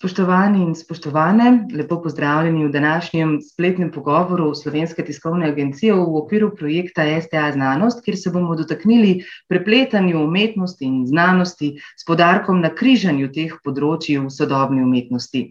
[0.00, 7.04] Spoštovani in spoštovane, lepo pozdravljeni v današnjem spletnem pogovoru Slovenske tiskovne agencije v okviru projekta
[7.20, 13.52] STA Znanost, kjer se bomo dotaknili prepletanju umetnosti in znanosti s podarkom na križanju teh
[13.60, 15.42] področji v sodobni umetnosti.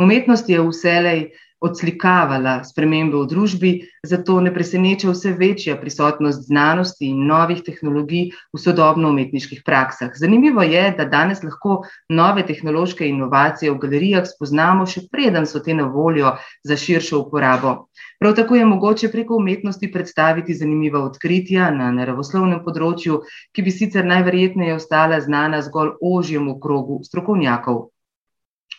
[0.00, 1.20] Umetnost je vselej
[1.64, 3.70] odslikavala spremembe v družbi,
[4.04, 10.12] zato ne preseneča vse večja prisotnost znanosti in novih tehnologij v sodobno-umetniških praksah.
[10.20, 15.74] Zanimivo je, da danes lahko nove tehnološke inovacije v galerijah spoznamo, še preden so te
[15.74, 17.88] na voljo za širšo uporabo.
[18.20, 23.22] Prav tako je mogoče preko umetnosti predstaviti zanimiva odkritja na naravoslovnem področju,
[23.52, 27.93] ki bi sicer najverjetneje ostala znana zgolj ožjemu krogu strokovnjakov.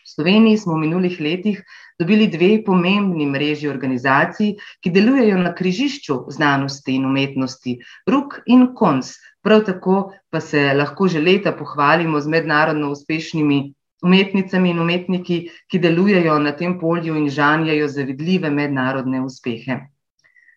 [0.06, 1.64] V Sloveniji smo v minulih letih
[2.00, 4.52] dobili dve pomembni mreži organizacij,
[4.82, 9.16] ki delujejo na križišču znanosti in umetnosti, RUK in KONS.
[9.42, 9.96] Prav tako
[10.30, 13.74] pa se lahko že leta pohvalimo z mednarodno uspešnimi
[14.06, 15.40] umetnicami in umetniki,
[15.72, 19.82] ki delujejo na tem polju in žanjejo zavidljive mednarodne uspehe.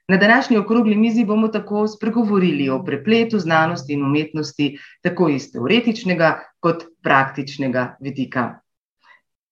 [0.08, 6.38] Na današnji okrogli mizi bomo tako spregovorili o prepletu znanosti in umetnosti, tako iz teoretičnega
[6.60, 8.58] kot praktičnega vidika.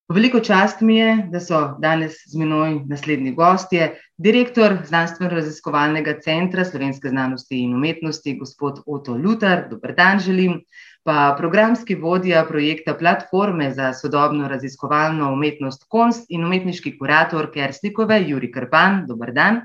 [0.09, 3.89] Veliko čast mi je, da so danes z menoj naslednji gostje,
[4.23, 10.61] direktor Znanstveno-raziskovalnega centra Slovenske znanosti in umetnosti, gospod Oto Lutar, dober dan želim,
[11.03, 18.53] pa programski vodja projekta Platforme za sodobno raziskovalno umetnost KONST in umetniški kurator Kerstikove, Juri
[18.53, 19.61] Krpan, dober dan.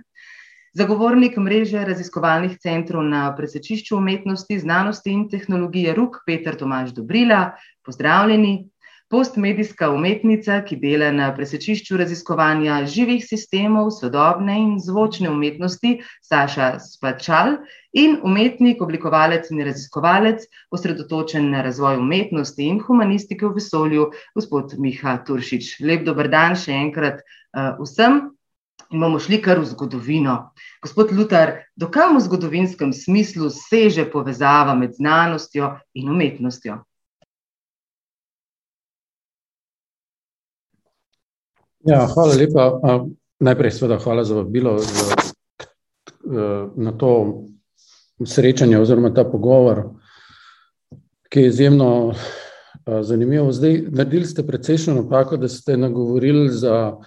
[0.73, 7.51] Zagovornik mreže raziskovalnih centrov na presečišču umetnosti, znanosti in tehnologije RUK, Peter Tomaž Dobrila,
[7.85, 8.70] pozdravljeni
[9.11, 17.57] postmedijska umetnica, ki dela na presečišču raziskovanja živih sistemov, sodobne in zvočne umetnosti, Saša Spačal,
[17.91, 25.17] in umetnik, oblikovalec in raziskovalec, osredotočen na razvoj umetnosti in humanistike v vesolju, gospod Miha
[25.27, 25.73] Turšič.
[25.83, 28.29] Lep dober dan še enkrat uh, vsem.
[28.91, 30.51] In bomo šli kar v zgodovino.
[30.83, 36.81] Gospod Lutar, do kam v zgodovinskem smislu seže povezava med znanostjo in umetnostjo?
[41.85, 42.79] Ja, hvala lepa.
[43.41, 45.15] Najprej, seveda, hvala za vabilo za,
[46.75, 47.43] na to
[48.25, 49.83] srečanje oziroma ta pogovor,
[51.29, 52.13] ki je izjemno
[52.85, 53.51] zanimiv.
[53.51, 56.97] Zdaj, naredili ste precejšno napako, da ste nagovorili za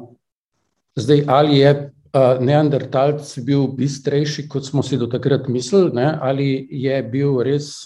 [1.00, 1.74] zdaj ali je
[2.14, 6.18] neandertalc bil bistrejši, kot smo si do takrat mislili, ne?
[6.22, 7.84] ali je bil res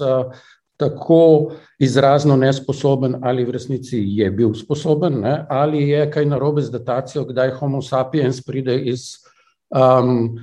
[0.78, 5.35] tako izrazno nesposoben, ali v resnici je bil sposoben, ne?
[5.50, 9.12] ali je kaj narobe z datacijo, kdaj Homo sapiens pride iz
[9.69, 10.39] um,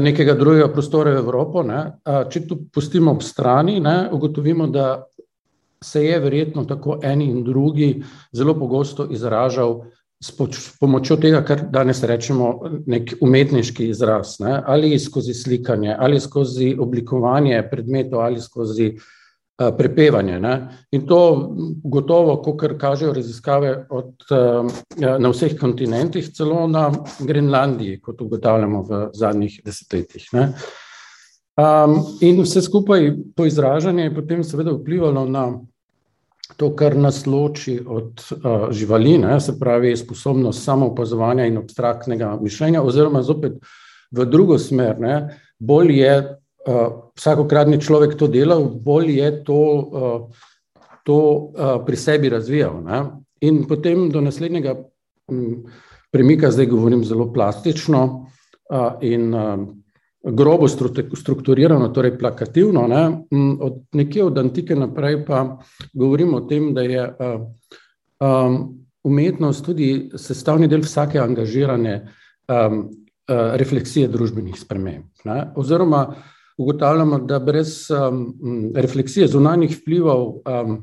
[0.00, 1.62] nekega drugega prostora v Evropo.
[1.62, 1.80] Ne?
[2.04, 4.08] Če to pustimo ob strani, ne?
[4.12, 5.04] ugotovimo, da
[5.84, 9.82] se je verjetno tako eni in drugi zelo pogosto izražal
[10.24, 12.48] s pomočjo tega, kar danes rečemo,
[12.86, 14.56] nek umetniški izraz, ne?
[14.66, 20.38] ali skozi slikanje, ali skozi oblikovanje predmetov, ali skozi uh, prepevanje.
[20.40, 20.54] Ne?
[20.96, 21.20] In to
[21.84, 24.72] gotovo, kot kažejo raziskave od, uh,
[25.18, 26.88] na vseh kontinentih, celo na
[27.20, 30.30] Grenlandiji, kot ugotavljamo v zadnjih desetletjih.
[30.32, 30.48] Ne?
[31.54, 35.44] Um, in vse skupaj to izražanje je potem seveda vplivalo na
[36.56, 42.82] to, kar nas loči od uh, živali, ne, se pravi sposobnost samoopazovanja in abstraktnega mišljenja,
[42.82, 43.58] oziroma zopet
[44.12, 44.98] v drugo smer.
[45.00, 45.16] Ne,
[45.58, 46.82] bolj je uh,
[47.16, 50.50] vsakokratni človek to delal, bolj je to, uh,
[51.04, 52.80] to uh, pri sebi razvijal.
[52.84, 53.02] Ne.
[53.44, 54.76] In potem do naslednjega
[55.28, 55.64] um,
[56.12, 58.04] premika, zdaj govorim zelo plastično
[58.70, 59.64] uh, in uh,
[60.24, 60.68] grobo
[61.14, 62.86] strukturirano, torej plakativno.
[62.88, 63.24] Ne?
[63.60, 65.58] Od nekje od antike naprej pa
[65.92, 71.96] govorimo o tem, da je um, umetnost tudi sestavni del vsake angažirane
[72.48, 72.88] um,
[73.60, 75.04] refleksije družbenih sprememb.
[75.24, 75.52] Ne?
[75.56, 76.06] Oziroma,
[76.58, 80.82] ugotavljamo, da brez um, refleksije zunanjih vplivov, um,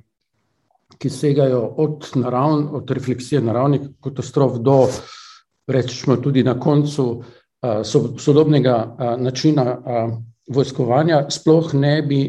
[1.02, 4.84] ki segajo od, naravn, od refleksije naravnih katastrof do,
[5.68, 7.26] rečemo, tudi na koncu uh,
[8.18, 8.78] sodobnega
[9.20, 9.78] načina
[10.50, 12.22] vojskovanja, sploh ne bi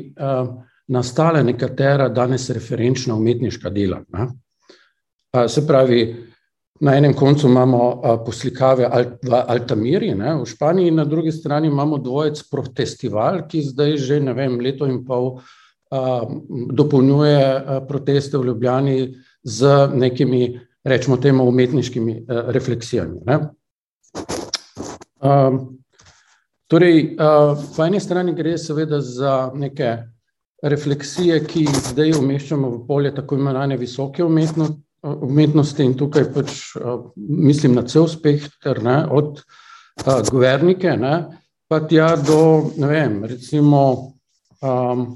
[0.92, 4.02] nastale nekatera danes referenčna umetniška dela.
[4.12, 4.28] Ne?
[5.48, 6.02] Se pravi,
[6.82, 8.88] Na enem koncu imamo poslikave
[9.22, 14.34] v Altamiri, ne, v Španiji, na drugi strani imamo dvojec Protestival, ki zdaj že ne
[14.34, 15.36] vem, leto in pol
[16.72, 18.96] dopolnjuje proteste v Ljubljani
[19.44, 23.20] z nekimi, rečemo temu, umetniškimi refleksijami.
[23.26, 23.38] Ne.
[25.22, 25.50] A,
[26.70, 29.96] torej, a, po eni strani gre seveda za neke
[30.62, 36.58] refleksije, ki jih zdaj umeščamo v polje tako imenovane visoke umetnosti, umetnosti in tukaj pač
[37.26, 39.42] mislim na cel spektr, ne, od
[40.06, 41.16] a, guvernike, ne,
[41.70, 43.80] pa tja do, ne vem, recimo
[44.60, 45.06] um,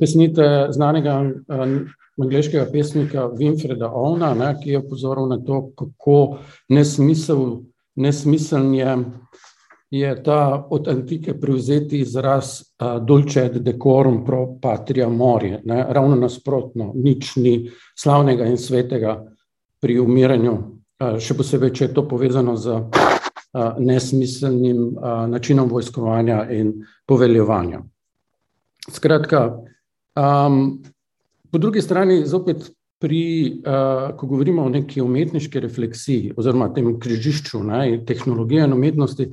[0.00, 1.74] pesnite znanega um,
[2.20, 6.16] angliškega pesnika Winfreda Ovna, ne, ki je opozoril na to, kako
[6.68, 7.62] nesmisel,
[8.00, 8.94] nesmiseln je
[9.90, 15.86] je ta od antike prevzeti izraz uh, dulce et decorum pro patria mori, ne?
[15.88, 19.16] ravno nasprotno, nič ni slavnega in svetega
[19.82, 22.86] pri umiranju, uh, še posebej, če je to povezano z uh,
[23.78, 26.76] nesmiselnim uh, načinom vojskovanja in
[27.06, 27.82] poveljevanja.
[28.90, 29.42] Skratka,
[30.14, 30.78] um,
[31.50, 32.70] po drugi strani zopet
[33.00, 39.30] pri, uh, ko govorimo o neki umetniški refleksiji oziroma tem križišču ne, tehnologije in umetnosti,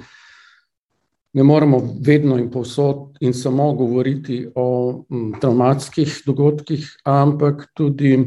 [1.33, 8.25] ne moremo vedno in povsod in samo govoriti o m, traumatskih dogodkih, ampak tudi uh,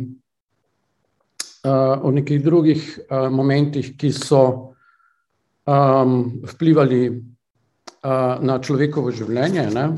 [2.02, 4.74] o nekih drugih uh, momentih, ki so
[5.64, 7.16] um, vplivali uh,
[8.44, 9.70] na človekovo življenje.
[9.74, 9.88] Ne?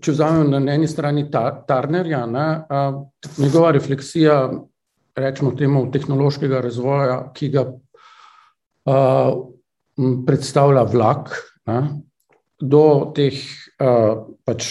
[0.00, 3.06] Če vzamemo na eni strani tar Tarnerja, ne, uh,
[3.38, 4.50] njegova refleksija,
[5.20, 9.32] rečemo temu, tehnološkega razvoja, ki ga uh,
[10.26, 11.32] predstavlja vlak,
[11.68, 11.80] ne,
[12.60, 12.84] do
[13.16, 13.36] teh,
[13.80, 14.68] uh, pač,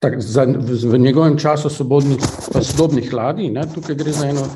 [0.00, 2.20] tak, za, v, v njegovem času sodobnih,
[2.60, 3.50] sodobnih ladij.
[3.52, 4.46] Ne, tukaj gre za eno,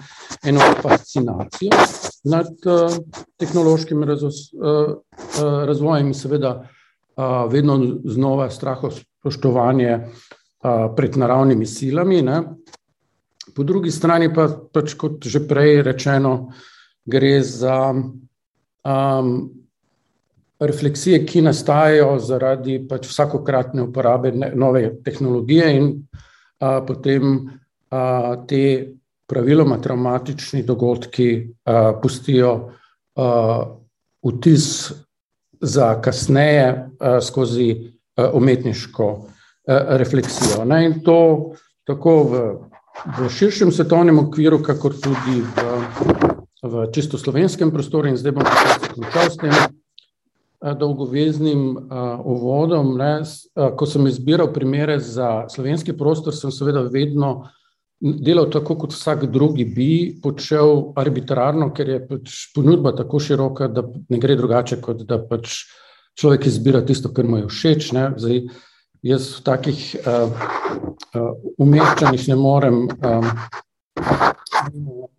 [0.45, 1.83] eno fascinacijo
[2.25, 2.97] nad uh,
[3.41, 9.99] tehnološkim razo, uh, uh, razvojem in seveda uh, vedno znova strahospoštovanje
[10.97, 12.23] pred naravnimi silami.
[12.25, 12.39] Ne.
[13.55, 16.55] Po drugi strani pa, pač kot že prej rečeno,
[17.05, 19.35] gre za um,
[20.61, 25.89] refleksije, ki nastajajo zaradi pač vsakokratne uporabe nove tehnologije, in
[26.61, 27.35] a, potem
[27.91, 28.95] a, te
[29.27, 31.31] praviloma traumatični dogodki
[31.65, 32.53] a, pustijo
[33.17, 33.29] a,
[34.25, 34.69] vtis
[35.61, 37.71] za kasneje a, skozi
[38.17, 40.65] a, umetniško a, refleksijo.
[40.65, 41.19] Ne, in to
[41.85, 42.45] tako v,
[43.19, 45.57] v širšem svetovnem okviru, kakor tudi v,
[46.63, 48.47] v čisto slovenskem prostoru, in zdaj bom
[48.95, 49.55] končal s tem.
[50.65, 52.95] Eh, dolgoveznim uh, uvodom.
[52.97, 57.51] Ne, uh, ko sem izbiral primere za slovenski prostor, sem seveda vedno
[58.01, 59.91] delal tako, kot vsak drugi bi
[60.23, 65.67] počel arbitrarno, ker je pač ponudba tako široka, da ne gre drugače, kot da pač
[66.17, 67.93] človek izbira tisto, kar mu je všeč.
[67.93, 68.07] Ne.
[68.17, 68.41] Zdaj,
[69.05, 70.33] jaz v takih uh,
[71.15, 71.31] uh,
[71.61, 72.83] umeščanjih ne morem.
[73.05, 73.31] Um,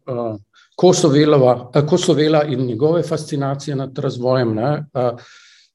[0.10, 0.36] uh,
[0.76, 4.56] Kosovelova, eh, Kosovela in njegove fascinacije nad razvojem.
[4.56, 4.86] Ne?
[4.94, 5.12] Eh,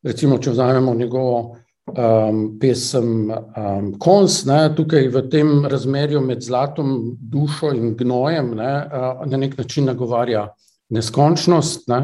[0.03, 4.75] recimo, če vzamemo njegovo um, pesem um, Kons, ne?
[4.77, 8.73] tukaj v tem razmerju med zlatom, dušo in gnojem, ne?
[8.93, 10.49] Eh, na nek način nagovarja
[10.91, 11.89] neskončnost.
[11.89, 12.01] Ne?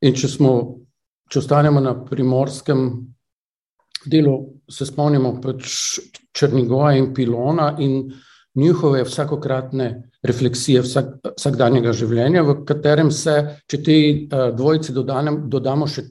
[0.00, 0.52] In če, smo,
[1.30, 2.90] če ostanemo na primorskem
[4.06, 4.36] delu,
[4.70, 5.68] se spomnimo pač
[6.36, 8.12] Črnigoja in Pilona in
[8.58, 9.88] njihove vsakokratne
[10.22, 13.36] refleksije vsak, vsakdanjega življenja, v katerem se,
[13.70, 16.08] če te uh, dvojice dodanem, dodamo še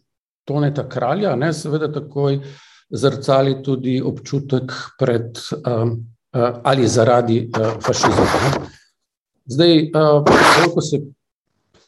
[0.47, 2.39] toneta kralja, ne, seveda takoj
[2.87, 5.97] zrcali tudi občutek pred um,
[6.37, 8.61] ali zaradi uh, fašizma.
[9.47, 11.01] Zdaj, uh, ko se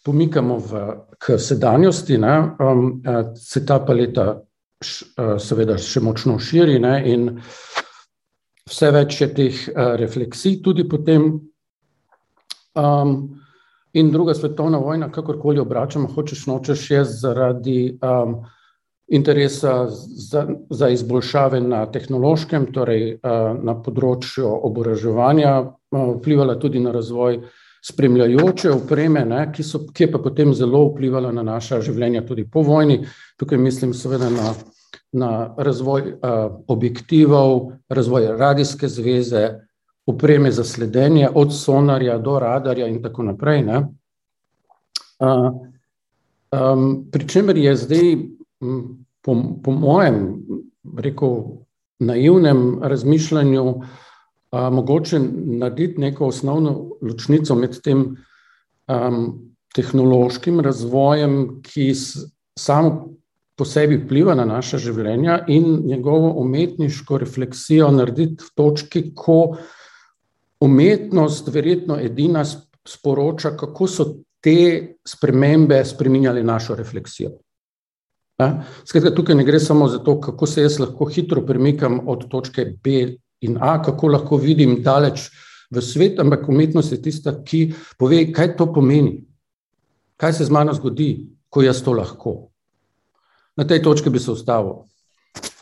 [0.04, 0.84] pomikamo v,
[1.20, 3.00] k sedanjosti, ne, um,
[3.36, 4.34] se ta paleta
[4.80, 7.30] seveda še močno širi ne, in
[8.70, 11.34] vse več je teh uh, refleksij, tudi potem.
[12.80, 13.18] Um,
[13.98, 18.38] in druga svetovna vojna, kakorkoli obračamo, hočeš nočeš, je zaradi um,
[19.10, 25.54] interesa za, za izboljšave na tehnološkem, torej na področju oboraževanja,
[25.90, 27.40] vplivala tudi na razvoj
[27.86, 32.46] spremljajoče opreme, ne, ki, so, ki je pa potem zelo vplivala na naša življenja tudi
[32.50, 33.02] po vojni.
[33.40, 34.54] Tukaj mislim seveda na,
[35.12, 36.20] na razvoj
[36.68, 39.48] objektivov, razvoj radijske zveze,
[40.10, 43.64] opreme za sledenje, od sonarja do radarja in tako naprej.
[43.64, 43.84] Ne.
[45.20, 48.16] Um, Pričemer je zdaj
[49.22, 50.42] po, po mojem,
[50.98, 51.36] rekel,
[52.00, 53.82] naivnem razmišljanju,
[54.52, 55.20] a, mogoče
[55.60, 58.04] narediti neko osnovno ločnico med tem
[58.88, 61.92] um, tehnološkim razvojem, ki
[62.60, 63.10] samo
[63.60, 69.58] po sebi vpliva na naše življenja, in njegovo umetniško refleksijo narediti v točki, ko
[70.64, 72.46] umetnost verjetno edina
[72.88, 74.08] sporoča, kako so
[74.40, 77.36] te spremembe spremenjali našo refleksijo.
[78.88, 82.66] Skratka, tukaj ne gre samo za to, kako se jaz lahko hitro premikam od točke
[82.84, 83.02] B
[83.42, 85.30] in A, kako lahko vidim daleč
[85.72, 89.24] v svet, ampak umetnost je tista, ki pove, kaj to pomeni,
[90.18, 92.52] kaj se z mano zgodi, ko jaz to lahko.
[93.58, 94.90] Na tej točki bi se ustavil.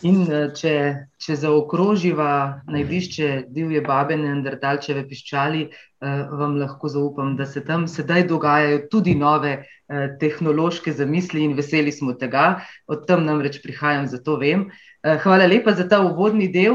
[0.06, 0.74] In eh, če,
[1.18, 2.32] če zaokroživa
[2.70, 9.16] najvišče divje babe Neandertalčeve piščali, eh, vam lahko zaupam, da se tam sedaj dogajajo tudi
[9.18, 12.62] nove eh, tehnološke zamisli in veseli smo tega.
[12.88, 14.68] Od tam namreč prihajam, zato vem.
[15.24, 16.74] Hvala lepa za ta uvodni del.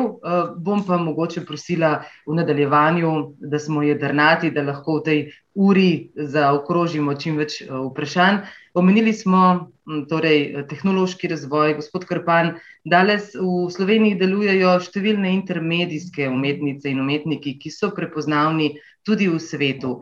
[0.56, 5.20] Bom pa mogoče prosila v nadaljevanju, da smo jedrnati, da lahko v tej
[5.54, 8.44] uri zaokrožimo čim več vprašanj.
[8.78, 9.72] Omenili smo
[10.08, 12.54] torej, tehnološki razvoj, gospod Krpan.
[12.88, 18.72] Danes v Sloveniji delujejo številne intermedijske umetnice in umetniki, ki so prepoznavni
[19.04, 19.98] tudi v svetu.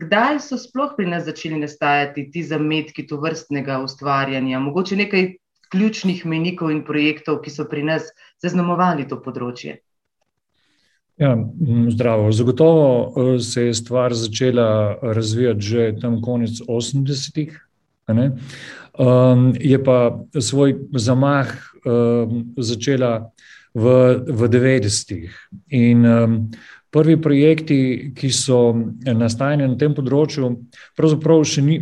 [0.00, 4.62] Kdaj so sploh pri nas začeli nastajati ti zametki to vrstnega ustvarjanja?
[4.62, 5.32] Mogoče nekaj
[5.72, 8.12] ključnih menikov in projektov, ki so pri nas
[8.44, 9.80] zaznamovali to področje.
[11.20, 11.36] Ja,
[11.92, 12.30] zdravo.
[12.32, 17.52] Zagotovo se je stvar začela razvijati že tam konec 80-ih,
[18.98, 21.48] Um, je pa svoj zamah
[21.84, 23.30] um, začela
[23.74, 23.84] v,
[24.28, 25.32] v 90-ih.
[25.72, 26.50] In um,
[26.92, 30.52] prvi projekti, ki so nastajali na tem področju,
[30.98, 31.80] pravzaprav še ni.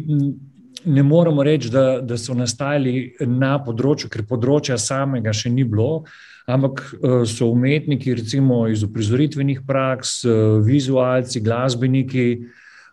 [0.84, 6.04] Ne moremo reči, da, da so nastajali na področju, ker področja samega še ni bilo,
[6.50, 6.82] ampak
[7.28, 10.22] so umetniki, recimo iz uprizoritvenih praks,
[10.64, 12.28] vizualci, glasbeniki,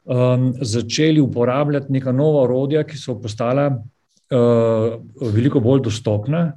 [0.08, 6.52] um, začeli uporabljati neka nova orodja, ki so postala uh, veliko bolj dostopna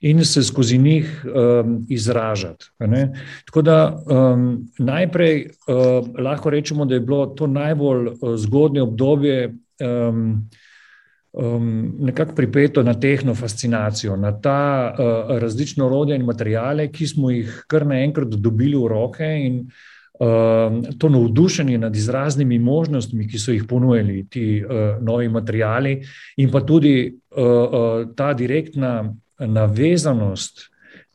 [0.00, 2.70] in se skozi njih um, izražati.
[3.50, 9.54] Tako da um, najprej uh, lahko rečemo, da je bilo to najbolj uh, zgodnje obdobje.
[9.82, 10.48] Um,
[11.38, 17.30] Um, nekako pripeto na tehno fascinacijo, na ta uh, različna orodja in materijale, ki smo
[17.30, 19.60] jih kar naenkrat dobili v roke, in
[20.18, 26.00] uh, to navdušenje nad izraznimi možnostmi, ki so jih ponujali ti uh, novi materijali,
[26.42, 30.64] in pa tudi uh, uh, ta direktna navezanost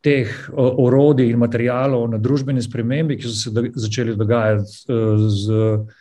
[0.01, 5.27] teh uh, orodij in materijalov na družbene spremembe, ki so se do, začeli dogajati uh,
[5.27, 5.99] z uh,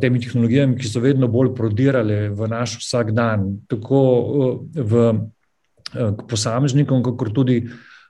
[0.00, 6.12] temi tehnologijami, ki so vedno bolj prodirale v naš vsak dan, tako uh, v uh,
[6.28, 7.62] posameznikom, kakor tudi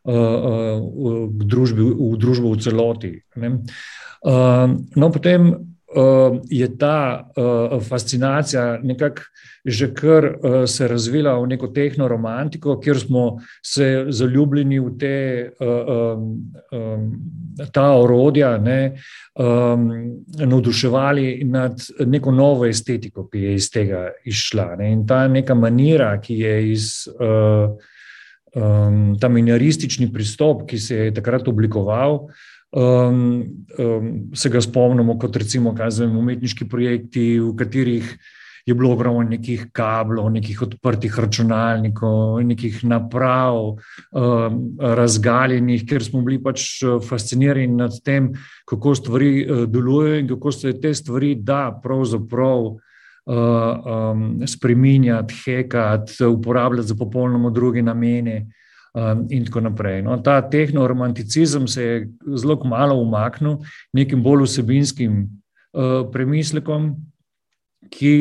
[0.05, 3.13] v, družbi, v družbo v celoti.
[3.41, 5.74] No, potem
[6.51, 7.31] je ta
[7.89, 9.23] fascinacija nekako
[9.65, 10.27] že kar
[10.69, 15.51] se razvila v neko tehno romantiko, kjer smo se zaljubljeni v te,
[17.73, 18.93] ta orodja, ne,
[20.45, 24.75] navduševali nad neko novo estetiko, ki je iz tega išla.
[24.77, 24.93] Ne.
[24.93, 26.91] In ta neka manira, ki je iz
[29.21, 32.27] ta minoristični pristop, ki se je takrat oblikoval,
[32.75, 33.45] um,
[33.79, 38.17] um, se ga spomnimo kot recimo zvem, umetniški projekti, v katerih
[38.67, 46.41] je bilo ogromno nekih kablov, nekih odprtih računalnikov, nekih naprav, um, razgaljenih, ker smo bili
[46.43, 48.33] pač uh, fascinirani nad tem,
[48.67, 52.75] kako stvari uh, delujejo in kako se te stvari da pravzaprav.
[53.25, 58.51] Uh, um, spreminjati, hekati, uporabljati za popolnoma druge namene,
[58.95, 60.03] um, in tako naprej.
[60.03, 63.59] No, ta tehno-romanticizem se je zelo malo umaknil
[63.93, 66.95] nekim bolj vsebinskim uh, premislekom,
[67.91, 68.15] ki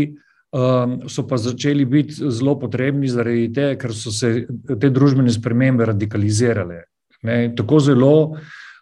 [0.52, 5.86] um, so pa začeli biti zelo potrebni zaradi tega, ker so se te družbene spremembe
[5.94, 6.84] radikalizirale.
[7.24, 8.16] Ne, tako zelo.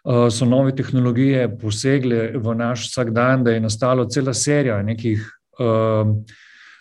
[0.02, 5.22] Uh, so nove tehnologije posegle v naš vsakdan, da je nastala cela serija nekih
[5.62, 6.10] uh,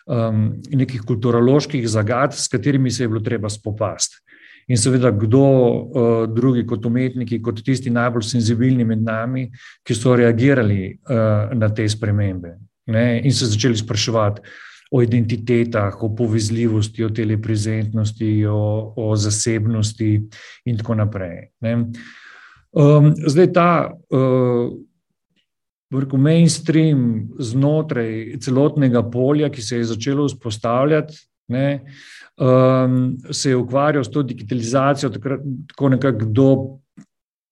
[0.06, 0.40] um,
[0.74, 4.18] nekih kulturoloških zagad, s katerimi se je bilo treba spopasti.
[4.72, 9.50] In seveda, kdo uh, drugi kot umetniki, kot tisti najbolj senzibilni med nami,
[9.84, 12.56] ki so reagirali uh, na te spremembe
[12.92, 14.42] ne, in se začeli spraševati
[14.92, 20.10] o identitetah, o povezljivosti, o teleprezentnosti, o, o zasebnosti
[20.66, 21.52] in tako naprej.
[22.72, 23.74] Um, zdaj ta.
[24.12, 24.72] Uh,
[25.92, 27.02] Vrko mainstream
[27.36, 31.18] znotraj celotnega polja, ki se je začelo vzpostavljati,
[31.52, 31.66] ne,
[32.42, 36.50] um, se je ukvarjal s to digitalizacijo, takrat, tako nekako do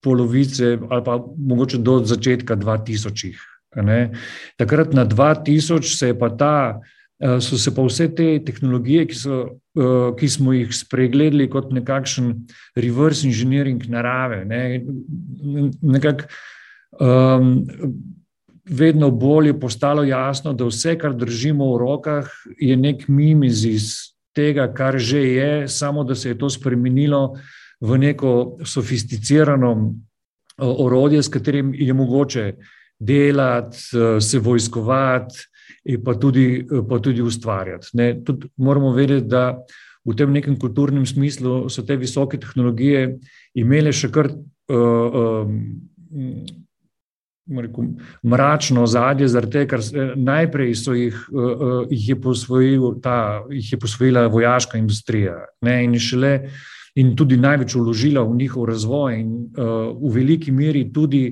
[0.02, 3.34] polovice, ali pa mogoče do začetka 2000.
[3.76, 4.10] Ne.
[4.58, 6.80] Takrat na 2000 se je pa ta.
[7.20, 9.40] Uh, so se pa vse te tehnologije, ki, so,
[9.76, 12.30] uh, ki smo jih spregledali kot nekakšen
[12.80, 14.80] reverse engineering narave, ne,
[15.84, 16.24] nekak,
[16.96, 17.60] um,
[18.64, 24.68] vedno bolj je postalo jasno, da vse, kar držimo v rokah, je nek mimizis tega,
[24.74, 27.36] kar že je, samo da se je to spremenilo
[27.80, 29.94] v neko sofisticirano
[30.58, 32.54] orodje, s katerim je mogoče
[32.98, 33.78] delati,
[34.20, 35.38] se vojskovati,
[36.04, 37.88] pa tudi, pa tudi ustvarjati.
[37.92, 39.56] Ne, tudi moramo vedeti, da
[40.04, 43.18] v tem nekem kulturnem smislu so te visoke tehnologije
[43.54, 44.30] imele še kar.
[44.70, 46.44] Uh, um,
[47.58, 47.84] rekel,
[48.22, 52.16] mračno zadje, zaradi tega, ker najprej jih, uh, jih, je
[53.02, 56.34] ta, jih je posvojila vojaška industrija ne, in, šele,
[56.94, 61.24] in tudi največ uložila v njihov razvoj in uh, v veliki meri tudi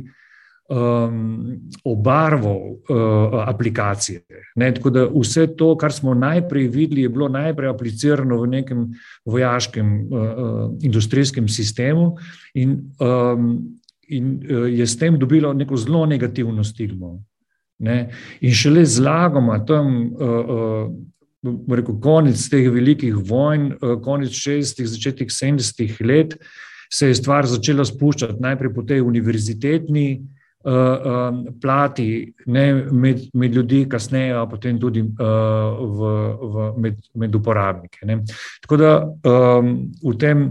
[0.69, 4.23] um, obarvo uh, aplikacije.
[4.57, 8.87] Ne, tako da vse to, kar smo najprej videli, je bilo najprej aplicirano v nekem
[9.25, 12.17] vojaškem uh, industrijskem sistemu.
[12.55, 17.19] In, um, in uh, je s tem dobilo neko zelo negativno stigmo.
[17.79, 18.09] Ne?
[18.41, 24.88] In šele z lagoma, tam, uh, uh, rekel, konec teh velikih vojn, uh, konec 60-ih,
[24.88, 26.35] začetek 70-ih let,
[26.91, 30.09] se je stvar začela spuščati najprej po tej univerzitetni.
[30.18, 30.35] Uh,
[30.75, 37.37] uh, plati ne, med, med ljudi, kasneje, pa potem tudi uh, v, v, med, med
[37.38, 38.03] uporabnike.
[38.11, 38.18] Ne.
[38.64, 39.71] Tako da um,
[40.03, 40.42] v tem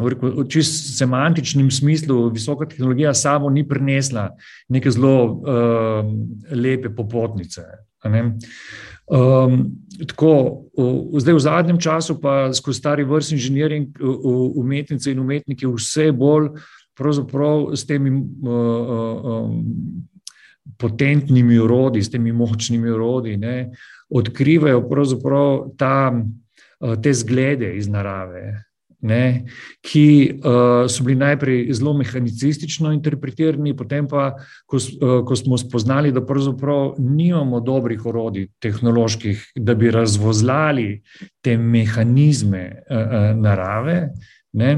[0.00, 4.30] v čist semantičnem smislu, visoka tehnologija samo ni prinesla
[4.68, 6.04] neke zelo uh,
[6.56, 7.62] lepe popotnice.
[9.10, 9.66] Um,
[10.06, 10.32] tako,
[10.72, 16.12] uh, zdaj, v zadnjem času, pa skozi stari vrst inženiring, uh, umetnice in umetniki vse
[16.12, 16.54] bolj
[17.76, 18.24] s temi uh,
[19.24, 19.60] um,
[20.78, 23.70] potentnimi urodji, s temi močnimi urodji, ne,
[24.10, 24.82] odkrivajo
[25.76, 28.69] ta, uh, te zglede iz narave
[29.02, 29.44] ne,
[29.80, 30.06] ki
[30.44, 34.34] uh, so bili najprej zelo mehanicistično interpretirani, potem pa,
[34.68, 41.00] ko, uh, ko smo spoznali, da pravzaprav nimamo dobrih orodij tehnoloških, da bi razvozlali
[41.40, 44.02] te mehanizme uh, uh, narave.
[44.52, 44.72] Ne,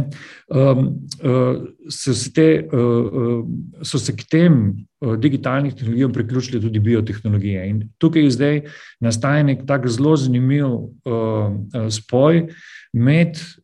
[0.52, 0.80] um,
[1.24, 3.38] uh, so, se te, uh,
[3.80, 4.58] so se k tem
[5.00, 7.64] uh, digitalnim tehnologijam priključili tudi biotehnologije.
[7.70, 8.60] In tukaj zdaj
[9.00, 12.44] nastaja nek tak zelo zanimiv uh, uh, spoj
[12.92, 13.61] med Eh,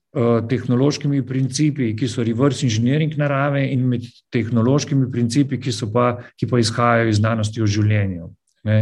[0.49, 6.61] tehnološkimi principi, ki so reverse engineering narave, in med tehnološkimi principi, ki, pa, ki pa
[6.63, 8.31] izhajajo iz znanosti o življenju.
[8.65, 8.79] Ne.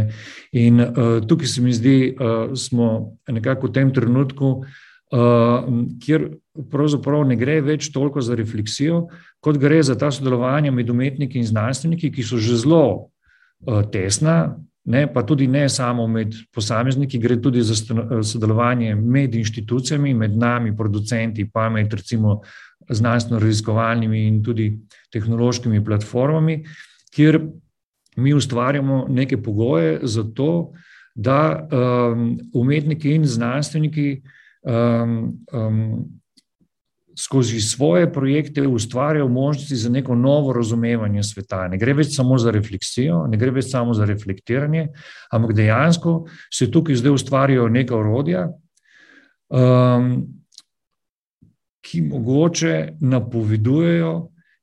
[0.57, 5.67] In uh, tukaj se mi zdi, da uh, smo nekako v tem trenutku, uh,
[6.03, 6.29] kjer
[6.71, 9.05] pravzaprav ne gre več toliko za refleksijo,
[9.43, 12.83] kot gre za ta sodelovanje med umetniki in znanstveniki, ki so že zelo
[13.67, 17.75] uh, tesna, ne, pa tudi ne samo med posamezniki, gre tudi za
[18.23, 22.41] sodelovanje med inštitucijami, med nami, producenti, pa med recimo
[22.89, 24.69] znanstveno-raziskovalnimi in tudi
[25.11, 26.61] tehnološkimi platformami,
[27.15, 27.41] kjer
[28.17, 30.71] mi ustvarjamo neke pogoje za to,
[31.15, 34.21] da um, umetniki in znanstveniki
[34.61, 36.05] um, um,
[37.17, 41.67] skozi svoje projekte ustvarjajo možnosti za neko novo razumevanje sveta.
[41.67, 44.87] Ne gre več samo za refleksijo, ne gre več samo za reflektiranje,
[45.33, 48.47] ampak dejansko se tukaj zdaj ustvarjajo neka orodja,
[49.49, 50.13] um,
[51.81, 54.13] ki mogoče napovedujejo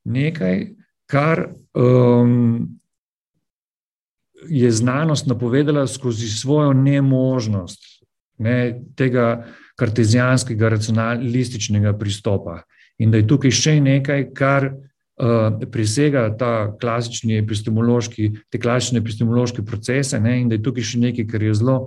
[0.05, 0.67] nekaj,
[1.11, 2.69] kar um,
[4.49, 7.83] je znanost napovedala skozi svojo nemožnost
[8.39, 9.47] ne, tega
[9.81, 12.63] kartezijanskega, racionalističnega pristopa.
[12.99, 19.65] In da je tukaj še nekaj, kar uh, presega ta klasični epistemološki, te klasične epistemološke
[19.67, 21.79] procese, ne, in da je tukaj še nekaj, kar je zelo,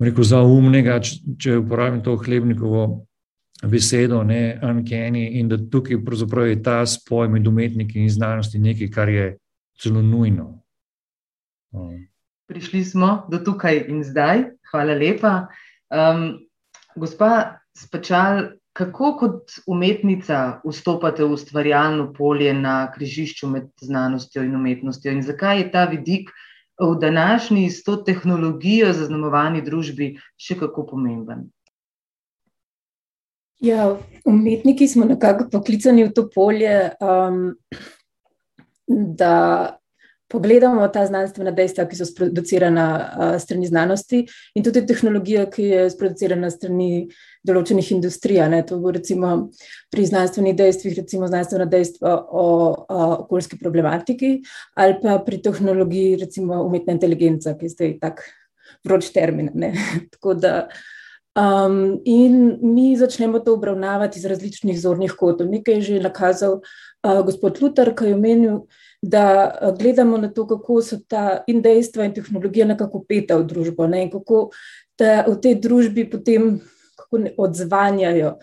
[0.00, 2.86] rekel, zaumnega, če, če uporabim to hlebnikovo
[3.70, 8.90] besedo, ne, uncanny, in da tukaj pravzaprav je ta spoj med umetniki in znanosti nekaj,
[8.92, 9.28] kar je
[9.80, 10.64] celo nujno.
[11.74, 12.06] Um.
[12.46, 14.44] Prišli smo do tukaj in zdaj.
[14.68, 15.46] Hvala lepa.
[15.88, 16.44] Um,
[16.96, 25.12] gospa Spačal, kako kot umetnica vstopate v ustvarjalno polje na križišču med znanostjo in umetnostjo
[25.12, 26.30] in zakaj je ta vidik
[26.78, 31.48] v današnji s to tehnologijo zaznamovani družbi še kako pomemben?
[33.62, 37.54] Ja, umetniki smo nekako poklicani v to polje, um,
[38.86, 39.78] da
[40.28, 45.82] pogledamo ta znanstvena dejstva, ki so sproducirana uh, strani znanosti, in tudi tehnologijo, ki je
[45.92, 47.06] sproducirana strani
[47.46, 48.40] določenih industrij.
[48.68, 49.34] To bo recimo
[49.92, 54.38] pri znanstvenih dejstvih, recimo znanstvena dejstva o uh, okoljski problematiki,
[54.80, 58.24] ali pa pri tehnologiji, recimo umetna inteligenca, ki je zdaj tak
[58.84, 59.52] vroč termin.
[60.16, 60.56] Tako da.
[61.34, 65.48] Um, in mi začnemo to obravnavati iz različnih zornih kotov.
[65.50, 68.60] Nekaj je že nakazal uh, gospod Lutar, ki je omenil,
[69.04, 73.44] da eh, gledamo na to, kako so ta in dejstva in tehnologija nekako peta v
[73.44, 74.48] družbo ne, in kako
[74.96, 76.60] ta, v tej družbi potem
[77.36, 78.36] odzvanjajo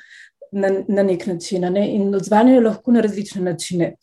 [0.52, 1.66] na, na nek način.
[1.74, 3.96] Ne, in odzvanjajo lahko na različne načine.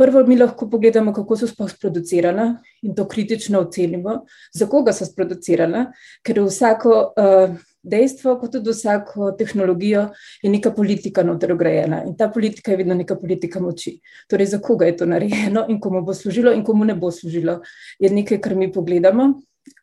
[0.00, 5.06] Prvo, mi lahko pogledamo, kako so sploh sproducirana in to kritično ocenimo, za koga so
[5.06, 5.90] sproducirana,
[6.24, 7.02] ker vsako.
[7.16, 10.08] Uh, dejstvo, kot tudi vsako tehnologijo,
[10.42, 13.98] je neka politika notrograjena in ta politika je vedno neka politika moči.
[14.28, 17.60] Torej, za koga je to narejeno in komu bo služilo in komu ne bo služilo,
[17.98, 19.32] je nekaj, kar mi pogledamo.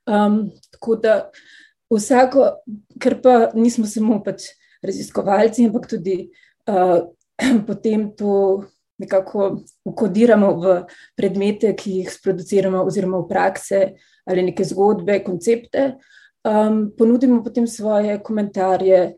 [0.08, 1.30] Um, tako da
[1.94, 2.52] vsako,
[3.00, 4.52] ker pa nismo samo pač
[4.84, 6.30] raziskovalci, ampak tudi
[6.70, 7.00] uh,
[7.68, 8.64] potem to.
[8.98, 10.72] Nekako ukodiramo v
[11.14, 13.82] predmete, ki jih sproduciramo, oziroma v prakse
[14.26, 19.14] ali neke zgodbe, koncepte, uh, um, ponudimo potem svoje komentarje,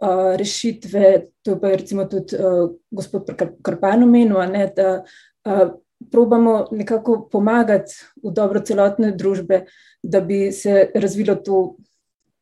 [0.00, 1.26] uh, rešitve.
[1.42, 3.30] To pa je recimo tudi uh, gospod
[3.62, 4.36] Karpan omenil,
[4.76, 5.04] da
[5.44, 5.70] uh,
[6.10, 7.92] probamo nekako pomagati
[8.24, 9.64] v dobro celotne družbe,
[10.02, 11.76] da bi se razvilo to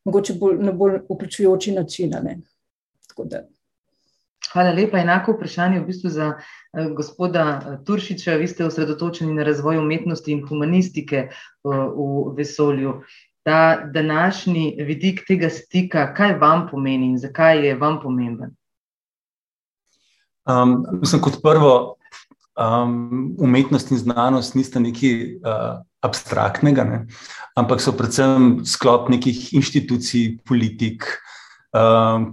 [0.05, 2.13] mogoče bolj, na bolj vključujoči način.
[4.53, 4.97] Hvala lepa.
[4.97, 6.31] Enako vprašanje v bistvu za
[6.95, 8.37] gospoda Turšiča.
[8.39, 11.27] Vi ste osredotočeni na razvoj umetnosti in humanistike
[11.63, 13.01] v vesolju.
[13.43, 18.55] Ta današnji vidik tega stika, kaj vam pomeni in zakaj je vam pomemben?
[20.49, 21.95] Um, mislim, kot prvo,
[22.59, 26.99] um, umetnost in znanost nista nekaj uh, abstraktnega, ne?
[27.55, 31.05] ampak so predvsem sklop nekih inštitucij, politik,
[31.75, 32.31] um,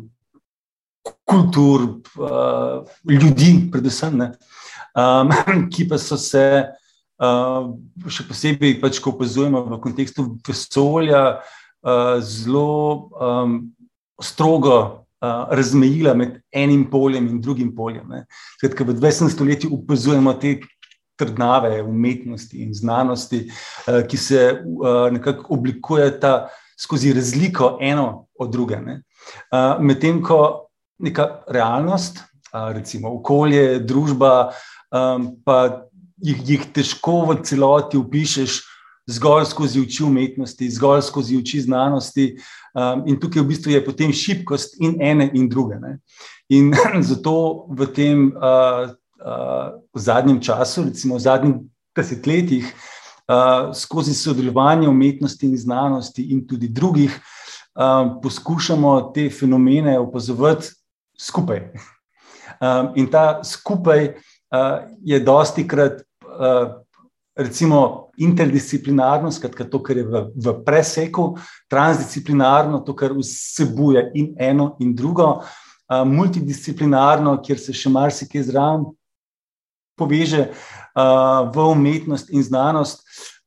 [1.27, 1.87] kultur,
[2.19, 4.23] uh, ljudi, predvsem,
[4.97, 5.33] um,
[5.73, 6.66] ki pa so se.
[7.16, 7.72] Uh,
[8.12, 13.55] še posebej, pač, ko opazujemo v kontekstu vesolja, uh, zelo um,
[14.20, 14.76] strogo
[15.24, 18.12] uh, razmejila med enim poljem in drugim poljem.
[18.59, 19.33] Skratka, v 20.
[19.33, 20.59] stoletju opazujemo te
[21.16, 28.76] trdnave umetnosti in znanosti, uh, ki se uh, nekako oblikujeta skozi razliko eno od druge.
[28.76, 30.68] Uh, Medtem ko
[31.00, 32.20] neka realnost,
[32.52, 34.50] uh, recimo okolje, družba,
[34.92, 35.88] um, pa
[36.22, 38.61] jih, jih težko v celoti upišeš
[39.07, 42.26] zgolj skozi oči umetnosti, zgolj skozi oči znanosti.
[42.76, 45.79] Um, in tukaj v bistvu je potem šibkost in ene in druge.
[45.81, 45.98] Ne?
[46.52, 46.74] In
[47.11, 48.90] zato v tem uh,
[49.22, 51.57] uh, v zadnjem času, recimo v zadnjih
[51.96, 57.14] desetletjih, uh, skozi sodelovanje umetnosti in znanosti in tudi drugih,
[57.79, 60.74] uh, poskušamo te fenomene opazovati
[61.18, 61.70] skupaj.
[62.57, 64.14] Um, in ta skupaj
[65.03, 66.87] je dosti krat uh,
[67.37, 71.37] recimo interdisciplinarno, skratka to, kar je v, v preseku,
[71.69, 78.89] transdisciplinarno, to, kar vsebuje in eno in drugo, uh, multidisciplinarno, kjer se še marsikaj zraven
[79.97, 83.05] poveže uh, v umetnost in znanost.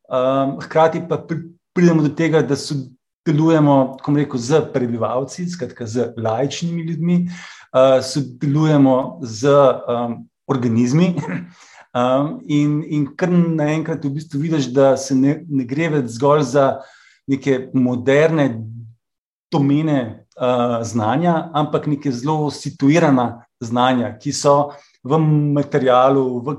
[0.09, 6.85] Um, hkrati pa pri, pridemo do tega, da sodelujemo rekel, z prebivalci, skratka z lajčnimi
[6.89, 7.17] ljudmi,
[7.73, 10.17] uh, sodelujemo z um,
[10.49, 11.15] organizmi.
[11.89, 16.43] Um, in, in kar naenkrat v bistvu vidiš, da se ne, ne gre več zgolj
[16.51, 16.65] za
[17.25, 18.45] neke moderne
[19.49, 24.53] domene uh, znanja, ampak neke zelo situirana znanja, ki so
[25.01, 25.17] v
[25.57, 26.55] materialu, v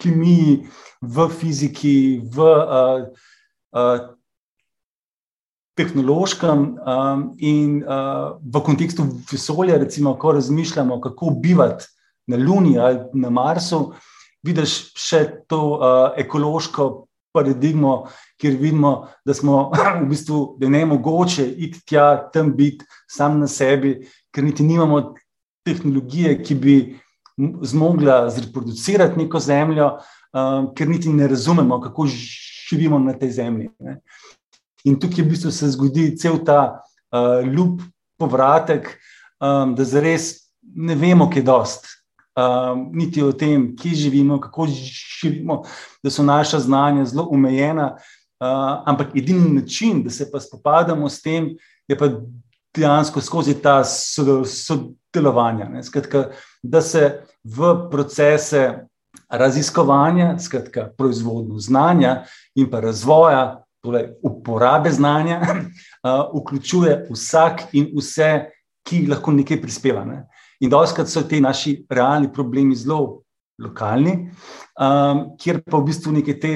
[0.00, 0.54] kemiji,
[1.04, 3.04] v fiziki, v uh,
[3.76, 3.98] uh,
[5.76, 11.92] tehnološkem um, in uh, v kontekstu vesolja, recimo, ko razmišljamo, kako bivati
[12.26, 13.92] na Luni ali na Marsu,
[14.46, 18.06] vidiš še to uh, ekološko paradigmo,
[18.40, 19.70] kjer vidimo, da, smo,
[20.02, 23.98] v bistvu, da ne je mogoče iti tja, tam biti sam na sebi,
[24.32, 25.02] ker niti nimamo
[25.66, 26.76] tehnologije, ki bi
[27.62, 29.90] zmogla zreproducirati neko zemljo,
[30.32, 33.68] um, ker niti ne razumemo, kako živimo na tej zemlji.
[33.84, 33.98] Ne.
[34.86, 37.82] In tukaj v bistvu se zgodi cel ta uh, ljub
[38.16, 38.88] povratek,
[39.40, 41.92] um, da zares ne vemo, kaj je dost.
[42.36, 45.62] Um, niti o tem, kje živimo, kako živimo,
[46.04, 47.94] da so naša znanja zelo omejena.
[48.40, 51.54] Uh, ampak edini način, da se pa spopadamo s tem,
[51.88, 52.10] je pa
[52.76, 55.82] dejansko skozi ta sodelovanja.
[55.82, 56.26] Skratka,
[56.62, 58.84] da se v procese
[59.28, 65.48] raziskovanja, skratka, proizvodnjo znanja in pa razvoja, torej uporabe znanja, uh,
[66.42, 68.50] vključuje vsak in vse,
[68.84, 70.04] ki lahko nekaj prispeva.
[70.04, 70.26] Ne?
[70.60, 73.22] In doskrat so ti naši realni problemi zelo
[73.62, 74.30] lokalni,
[74.80, 76.54] um, kjer pa v bistvu neke te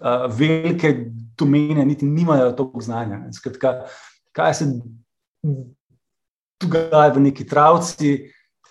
[0.00, 0.92] uh, velike
[1.38, 3.24] domene niti nimajo toliko znanja.
[3.32, 3.74] Skratka,
[4.32, 4.70] kaj se
[6.60, 8.16] dogaja v neki travci,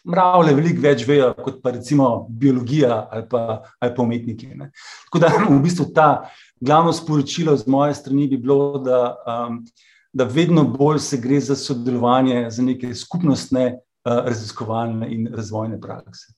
[0.03, 4.51] mravlje veliko več vejo kot pa recimo biologija ali pa, ali pa umetniki.
[4.59, 4.69] Ne.
[5.07, 6.09] Tako da v bistvu ta
[6.59, 9.61] glavno sporočilo z moje strani bi bilo, da, um,
[10.13, 16.33] da vedno bolj se gre za sodelovanje, za neke skupnostne raziskovalne in razvojne prakse.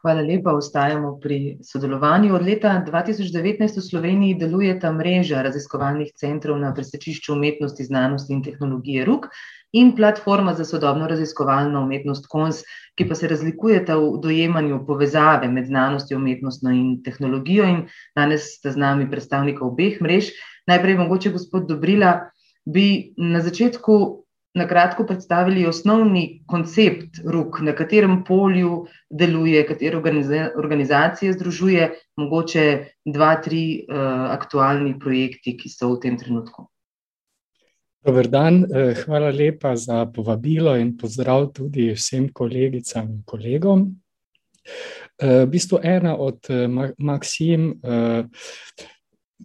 [0.00, 0.54] Hvala lepa.
[0.56, 2.34] Ostajamo pri sodelovanju.
[2.34, 8.40] Od leta 2019 v Sloveniji deluje ta mreža raziskovalnih centrov na presečišču umetnosti, znanosti in
[8.42, 9.28] tehnologije RUK
[9.76, 12.62] in platforma za sodobno raziskovalno umetnost KONS,
[12.96, 17.68] ki pa se razlikujeta v dojemanju povezave med znanostjo, umetnostno in tehnologijo.
[17.68, 17.84] In
[18.16, 20.32] danes sta z nami predstavnika obeh mrež.
[20.66, 22.30] Najprej mogoče gospod Dobrila,
[22.64, 29.96] bi na začetku na kratko predstavili osnovni koncept RUK, na katerem polju deluje, katere
[30.56, 32.64] organizacije združuje, mogoče
[33.04, 33.96] dva, tri uh,
[34.34, 36.66] aktualni projekti, ki so v tem trenutku.
[38.00, 43.82] Dober dan, eh, hvala lepa za povabilo in pozdrav tudi vsem kolegicam in kolegom.
[45.20, 46.48] Eh, v bistvu ena od
[46.98, 47.74] maksim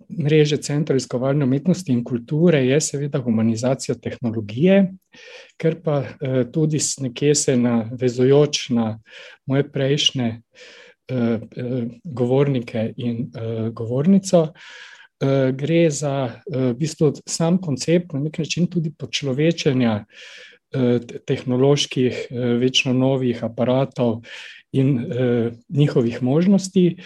[0.10, 4.93] mreže Centra izkovalne umetnosti in kulture je seveda humanizacija tehnologije,
[5.58, 8.99] ker pa eh, tudi nekje se navezujoč na
[9.45, 13.29] moje prejšnje eh, eh, govornike in
[13.73, 14.47] govornico,
[15.55, 20.03] gre za v bistvu sam koncept na nek način tudi počlovečenja
[21.25, 22.27] tehnoloških,
[22.60, 24.19] večno novih aparatov
[24.75, 26.97] in eh, njihovih možnosti,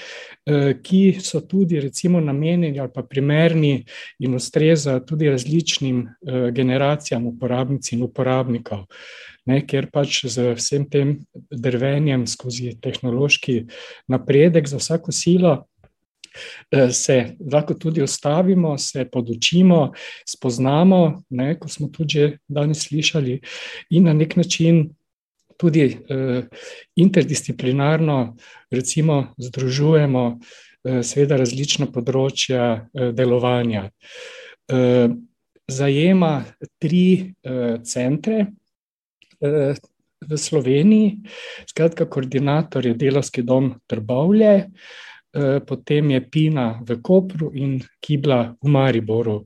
[0.45, 3.86] eh, ki so tudi recimo namenjeni ali pa primerni
[4.19, 8.86] in ustreza tudi različnim eh, generacijam uporabnic in uporabnikov.
[9.45, 11.15] Ne, ker pač z vsem tem
[11.49, 13.63] drvenjem skozi tehnološki
[14.08, 15.55] napredek za vsako silo
[16.91, 19.91] se lahko tudi ustavimo, se podučimo,
[20.27, 23.39] spoznamo, ne, kot smo tudi danes slišali,
[23.89, 24.89] in na nek način
[25.60, 26.45] tudi uh,
[26.95, 28.36] interdisciplinarno,
[28.72, 33.89] recimo, združujemo uh, seveda različna področja uh, delovanja.
[34.72, 35.12] Uh,
[35.69, 36.34] zajema
[36.82, 37.06] tri
[37.43, 38.48] uh, centre.
[39.39, 41.13] V Sloveniji,
[41.69, 44.65] skratka, koordinator je delovski dom Trbovlje,
[45.63, 49.38] potem je Pina v Kopru in Kibla v Mariboru.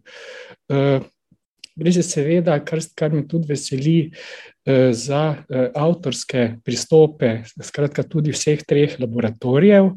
[0.65, 4.52] Gre se seveda, kar, kar me tudi veseli, Eh,
[4.91, 9.89] za eh, avtorske pristope, skratka, tudi vseh treh laboratorijev,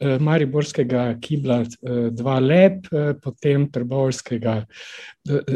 [0.00, 1.62] eh, Mariborskega, Kibla,
[2.10, 2.88] dva lep,
[3.22, 4.64] potem Trbovskega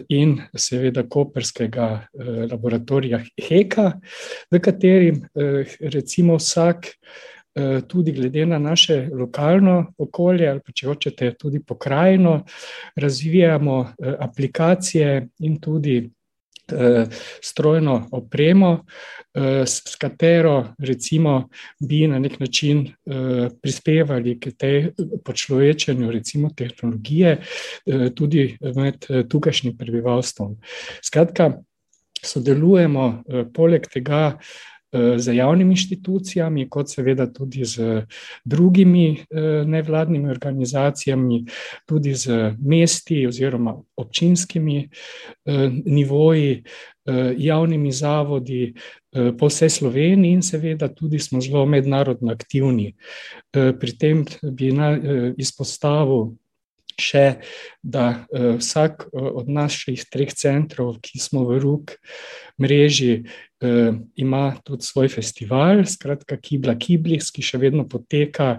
[0.08, 1.88] in seveda Koperskega
[2.50, 3.90] laboratorija Heka,
[4.50, 5.24] v katerim
[5.80, 6.94] recimo vsak.
[7.88, 12.44] Tudi glede na naše lokalno okolje, ali pa če hočete, tudi pokrajino,
[12.94, 13.78] razvijamo
[14.22, 16.17] aplikacije in tudi Eh,
[17.40, 18.85] strojno opremo,
[19.35, 21.48] eh, s katero recimo
[21.81, 24.90] bi na nek način eh, prispevali k tej
[25.24, 27.38] počlovečenju recimo tehnologije
[28.14, 30.57] tudi med tukajšnjim prebivalstvom.
[31.02, 31.52] Skratka,
[32.22, 33.22] sodelujemo
[33.54, 34.38] poleg tega
[34.92, 38.05] z javnimi inštitucijami, kot seveda tudi z
[38.44, 39.24] drugimi
[39.66, 41.44] nevladnimi organizacijami,
[41.87, 44.88] tudi z mesti oziroma občinskimi
[45.85, 46.62] nivoji,
[47.37, 48.74] javnimi zavodi
[49.38, 52.94] po vsej Sloveniji in seveda tudi smo zelo mednarodno aktivni.
[53.53, 54.72] Pri tem bi
[55.37, 56.33] izpostavil
[56.98, 57.38] še,
[57.83, 61.94] da vsak od naših treh centrov, ki smo v RUK
[62.59, 63.22] mreži,
[63.60, 68.58] eh, ima tudi svoj festival, skratka Kibla Kiblis, ki še vedno poteka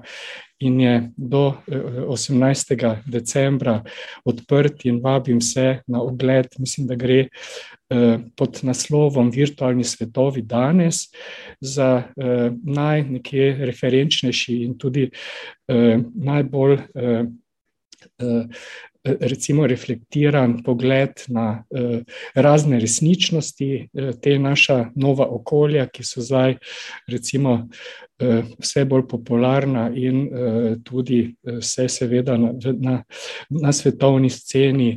[0.60, 2.84] in je do 18.
[2.84, 3.80] Eh, decembra
[4.26, 11.08] odprt in vabim vse na ogled, mislim, da gre eh, pod naslovom Virtualni svetovi danes
[11.62, 17.24] za eh, najnekje referenčnejši in tudi eh, najbolj eh,
[19.04, 21.64] recimo reflektiran pogled na
[22.36, 23.90] razne resničnosti,
[24.22, 26.58] te naša nova okolja, ki so zdaj
[27.08, 27.70] recimo
[28.60, 30.28] vse bolj popularna in
[30.84, 33.04] tudi vse seveda na, na,
[33.50, 34.92] na svetovni sceni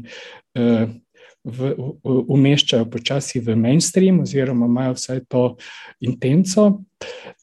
[1.44, 1.72] v,
[2.04, 5.44] umeščajo počasi v mainstream, oziroma imajo vsaj to
[6.06, 6.68] intenco.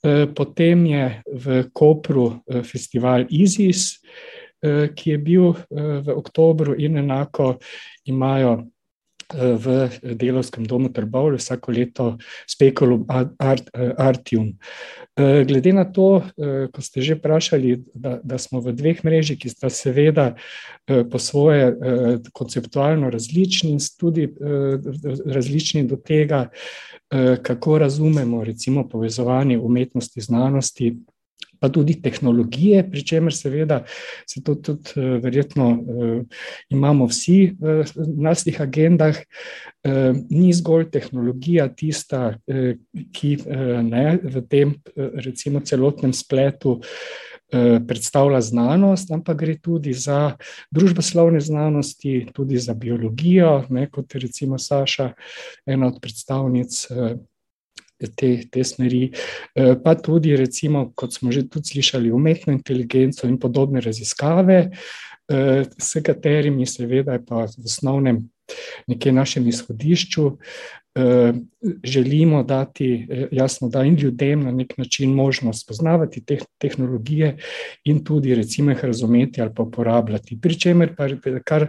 [0.04, 1.06] E, potem je
[1.46, 2.30] v Kopru
[2.64, 4.00] festival Isis,
[4.96, 7.58] ki je bil v oktobru, in enako
[8.06, 8.68] imajo
[9.34, 12.18] v delovskem domu Trbovlje vsako leto
[12.50, 13.06] Speculum
[13.98, 14.58] Artium.
[15.20, 19.38] Eh, glede na to, eh, ko ste že vprašali, da, da smo v dveh mrežih,
[19.40, 20.36] ki sta seveda
[20.88, 21.76] eh, po svoje
[22.34, 24.30] konceptualno različni in tudi
[25.26, 26.50] različni do tega,
[27.42, 30.98] kako razumemo recimo povezovanje umetnosti, znanosti
[31.60, 33.84] pa tudi tehnologije, pri čemer seveda
[34.28, 36.22] se to tudi uh, verjetno uh,
[36.70, 37.84] imamo vsi v
[38.18, 39.18] naših agendah.
[40.30, 42.34] Ni zgolj tehnologija tista,
[43.16, 43.30] ki
[43.88, 44.74] ne, v tem
[45.24, 46.82] recimo celotnem spletu
[47.88, 50.36] predstavlja znanost, ampak gre tudi za
[50.72, 55.14] družboslovne znanosti, tudi za biologijo, ne, kot je recimo Saša,
[55.66, 56.86] ena od predstavnic
[58.08, 59.10] te, te smeri,
[59.56, 64.70] eh, pa tudi, recimo, kot smo že tudi slišali, umetno inteligenco in podobne raziskave,
[65.30, 68.24] eh, s katerimi, seveda, pa v osnovnem
[68.88, 70.38] nekaj našem izhodišču.
[70.96, 71.34] Eh,
[71.84, 77.38] želimo dati jasno, da in ljudem na nek način možnost spoznavati te tehnologije
[77.86, 80.40] in tudi, recimo, jih razumeti ali pa uporabljati.
[80.42, 81.08] Pričemer, pa,
[81.46, 81.68] kar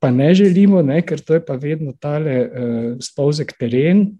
[0.00, 4.18] pa ne želimo, ne, ker to je pa vedno tale uh, spolzek teren,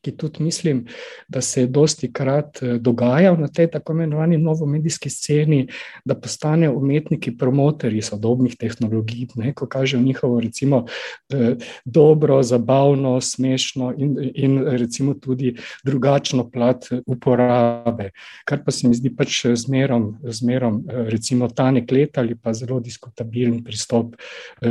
[0.00, 0.86] ki tudi mislim,
[1.28, 5.66] da se je dosti krat eh, dogajal na tej tako imenovani novomedijski sceni,
[6.04, 10.84] da postanejo umetniki promotori sodobnih tehnologij, ne, ko kažejo njihovo recimo
[11.32, 18.10] eh, dobro, zabavno, smešno in, in tudi drugačno plat uporabe,
[18.44, 22.80] kar pa se mi zdi pač zmerom, zmerom eh, recimo tanek let ali pa zelo
[22.80, 24.14] diskutabilen pristop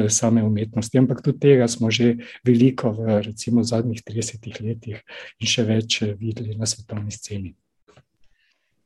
[0.09, 2.15] same umetnosti, ampak tudi tega smo že
[2.45, 5.01] veliko v recimo zadnjih 30 letih
[5.39, 7.53] in še več eh, videli na svetovni sceni.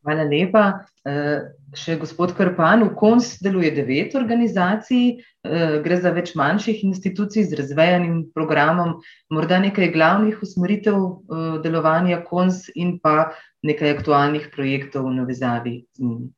[0.03, 0.63] Hvala lepa.
[1.07, 1.47] Eh,
[1.79, 7.59] še gospod Krpan, v KONS deluje devet organizacij, eh, gre za več manjših institucij z
[7.61, 8.97] razvejanim programom,
[9.31, 10.99] morda nekaj glavnih usmeritev
[11.63, 16.31] delovanja KONS in pa nekaj aktualnih projektov v navezavi z njimi.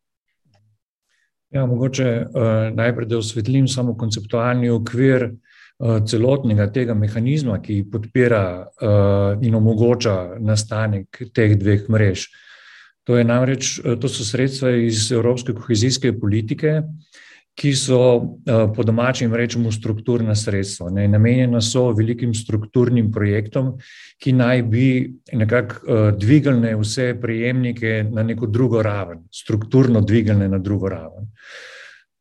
[1.56, 5.45] Ja, mogoče uh, najprej, da osvetlim samo konceptualni okvir Eh,
[5.80, 12.30] celotnega tega mehanizma, ki podpira uh, in omogoča nastanek teh dveh mrež.
[13.06, 16.80] To, namreč, eh, to so sredstva iz Evropske kohezijske politike,
[17.56, 18.00] ki so
[18.76, 20.90] po domačem rečemo strukturna sredstva.
[20.92, 23.76] Ne, namenjena so velikim strukturnim projektom,
[24.20, 24.88] ki naj bi
[25.32, 31.30] nekako dvigali vse prejemnike na neko drugo raven, strukturno dvigali na drugo raven.
[31.30, 31.75] Uh,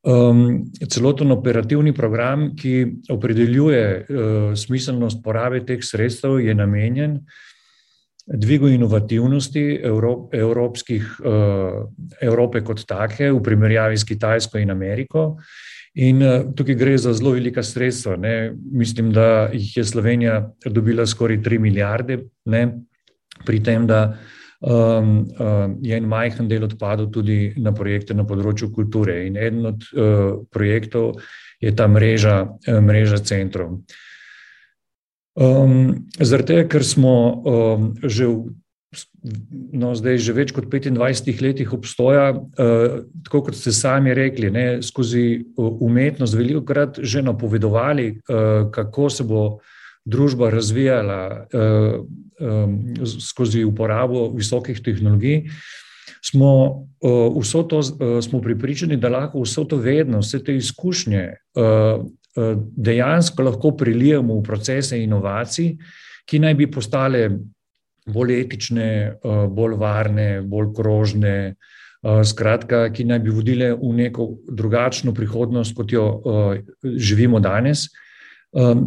[0.05, 7.23] Um, celoten operativni program, ki opredeljuje uh, smiselnost porabe teh sredstev, je namenjen
[8.25, 11.89] dvigu inovativnosti Evrop, evropskih, uh,
[12.21, 15.39] Evrope kot take v primerjavi s Kitajsko in Ameriko.
[15.97, 18.17] In uh, tukaj gre za zelo velika sredstva.
[18.21, 18.53] Ne?
[18.73, 22.67] Mislim, da jih je Slovenija dobila skoraj 3 milijarde, ne?
[23.45, 28.25] pri tem, da uh, um, um, je en majhen del odpadel tudi na projekte na
[28.25, 29.25] področju kulture.
[29.29, 31.21] In eden od uh, projektov
[31.61, 33.79] je ta mreža, uh, mreža centrov.
[35.35, 38.55] Um, Zaradi tega, ker smo um, že v,
[39.75, 44.67] no, zdaj že več kot 25 letih obstoja, uh, tako kot ste sami rekli, ne,
[44.81, 49.45] skozi umetnost veliko krat že napovedovali, uh, kako se bo
[50.05, 55.45] družba razvijala um, skozi uporabo visokih tehnologij,
[56.25, 56.51] smo,
[57.01, 61.29] uh, to, uh, smo pripričani, da lahko vso to vednost, vse te izkušnje
[62.77, 65.77] dejansko lahko prilijemo v procese inovacij,
[66.27, 67.29] ki naj bi postale
[68.07, 68.89] bolj etične,
[69.49, 71.55] bolj varne, bolj krožne.
[72.05, 78.04] Skratka, ki naj bi vodile v neko drugačno prihodnost, kot jo uh, živimo danes, uh,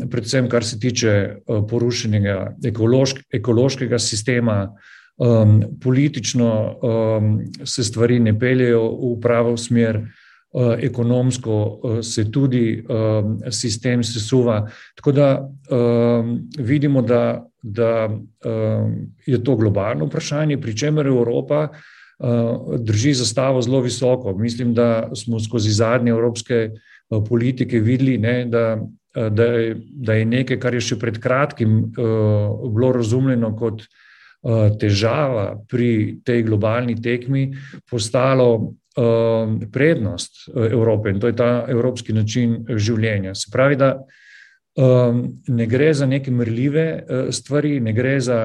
[0.09, 4.75] predvsem kar se tiče uh, porušenega ekološk, ekološkega sistema,
[5.17, 12.83] um, politično um, se stvari ne peljejo v pravo smer, uh, ekonomsko uh, se tudi
[12.89, 14.69] um, sistem sesuva.
[14.95, 18.95] Tako da um, vidimo, da, da um,
[19.25, 21.67] je to globalno vprašanje, pri čemer Evropa.
[21.67, 24.33] Uh, drži zastavo zelo visoko.
[24.33, 26.69] Mislim, da smo skozi zadnje evropske
[27.29, 28.79] politike videli, ne, da,
[29.31, 33.85] da, je, da je nekaj, kar je še pred kratkim bilo razumljeno kot
[34.79, 37.47] težava pri tej globalni tekmi,
[37.89, 38.75] postalo
[39.73, 43.33] prednost Evrope in to je ta evropski način življenja.
[43.35, 43.91] Se pravi, da
[45.47, 46.87] ne gre za neke mrljive
[47.33, 48.39] stvari, ne gre za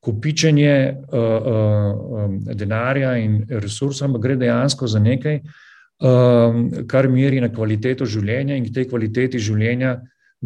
[0.00, 5.56] kopičenje uh, uh, denarja in resursov, ampak gre dejansko za nekaj, um,
[5.98, 9.96] kar meri na kvaliteto življenja in k tej kvaliteti življenja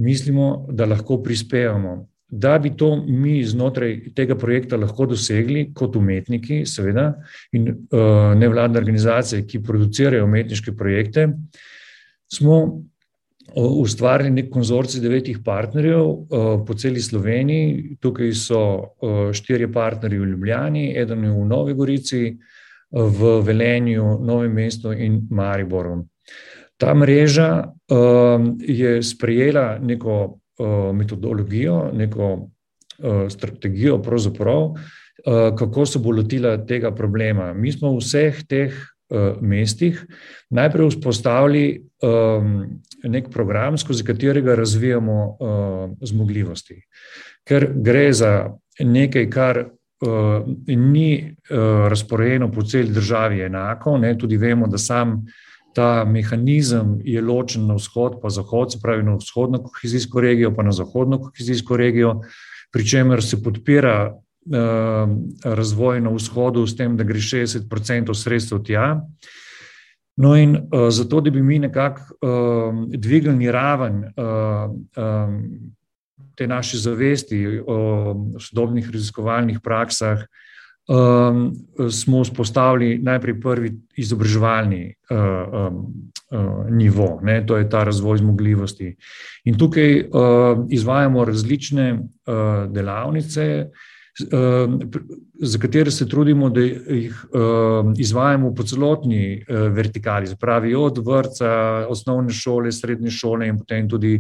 [0.00, 2.06] mislimo, da lahko prispevamo.
[2.32, 7.10] Da bi to mi znotraj tega projekta lahko dosegli, kot umetniki, seveda,
[7.52, 11.28] in uh, nevladne organizacije, ki producirajo umetniške projekte,
[12.32, 12.62] smo
[13.52, 16.06] ustvarili nek konzorcij devetih partnerjev
[16.66, 17.98] po celi Sloveniji.
[18.00, 18.60] Tukaj so
[19.34, 22.22] štirje partnerji v Ljubljani, eden je v Novi Gorici,
[22.92, 26.04] v Velenju, Novem mestu in Mariboru.
[26.76, 27.72] Ta mreža
[28.58, 30.38] je sprejela neko
[30.92, 32.48] metodologijo, neko
[33.28, 34.02] strategijo,
[35.58, 37.52] kako se bo lotila tega problema.
[37.54, 38.74] Mi smo v vseh teh
[39.40, 40.06] mestih
[40.50, 41.82] najprej vzpostavili
[43.04, 46.82] nek program, skozi katerega razvijamo uh, zmogljivosti.
[47.44, 49.70] Ker gre za nekaj, kar uh,
[50.66, 55.24] ni uh, razporejeno po celi državi enako, ne, tudi vemo, da sam
[55.74, 60.62] ta mehanizem je ločen na vzhod, pa zahod, se pravi na vzhodno kohezijsko regijo, pa
[60.62, 62.20] na zahodno kohezijsko regijo,
[62.72, 65.10] pri čemer se podpira uh,
[65.44, 69.00] razvoj na vzhodu s tem, da gre 60% sredstev tja.
[70.16, 75.38] No, in uh, zato, da bi mi nekako uh, dvignili raven uh, um,
[76.42, 80.24] te naše zavesti o sodobnih raziskovalnih praksah,
[80.90, 81.52] um,
[81.90, 85.78] smo vzpostavili najprej prvi izobraževalni uh, um,
[86.30, 88.96] uh, nivo, ne, to je ta razvoj zmogljivosti.
[89.44, 93.70] In tukaj uh, izvajamo različne uh, delavnice.
[94.20, 94.74] Ehm,
[95.40, 101.48] za katere se trudimo, da jih ehm, izvajamo po celotni eh, vertikali, pravi od vrca,
[101.88, 104.18] osnovne šole, srednje šole in potem tudi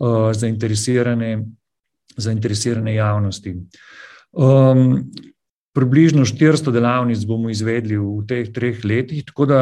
[0.00, 1.46] eh, zainteresirane,
[2.16, 3.56] zainteresirane javnosti.
[4.32, 5.10] Um,
[5.74, 9.60] približno 400 delavnic bomo izvedli v teh treh letih, tako da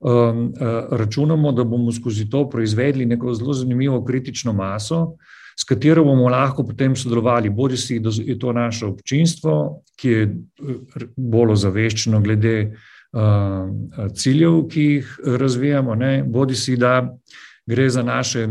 [0.00, 0.52] um,
[0.90, 6.28] računamo, da bomo skozi to proizvedli neko zelo zanimivo kritično maso, uh, s katero bomo
[6.28, 10.28] lahko potem sodelovali, bodi si, da je to naše občinstvo, ki je
[11.16, 13.68] bolj ozaveščeno glede uh,
[14.16, 15.10] ciljev, ki jih
[15.42, 16.12] razvijamo, ne?
[16.24, 17.02] bodi si, da
[17.68, 18.48] gre za naše.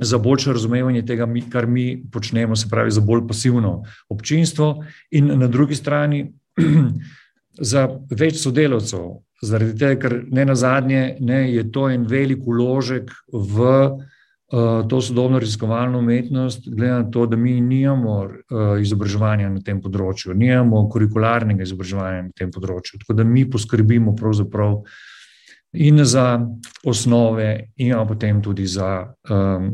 [0.00, 5.46] Za boljše razumevanje tega, kar mi počnemo, se pravi, za bolj pasivno občinstvo, in na
[5.46, 6.32] drugi strani
[7.72, 9.06] za več sodelavcev,
[9.42, 13.70] zaradi tega, ker ne na zadnje ne, je to en velik uložek v
[14.54, 19.80] uh, to sodobno raziskovalno umetnost, glede na to, da mi nimamo uh, izobraževanja na tem
[19.82, 23.00] področju, nimamo kurikularnega izobraževanja na tem področju.
[23.02, 24.82] Tako da mi poskrbimo pravzaprav
[25.74, 26.40] in za
[26.84, 29.66] osnove, in potem tudi za um,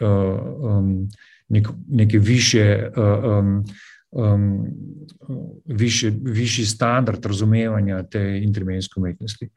[0.00, 1.08] uh, um,
[1.48, 2.90] nek, neke više.
[2.96, 3.64] Uh, um,
[4.16, 4.66] um,
[5.64, 9.48] višji, višji standard razumevanja te intervencijske umetnosti.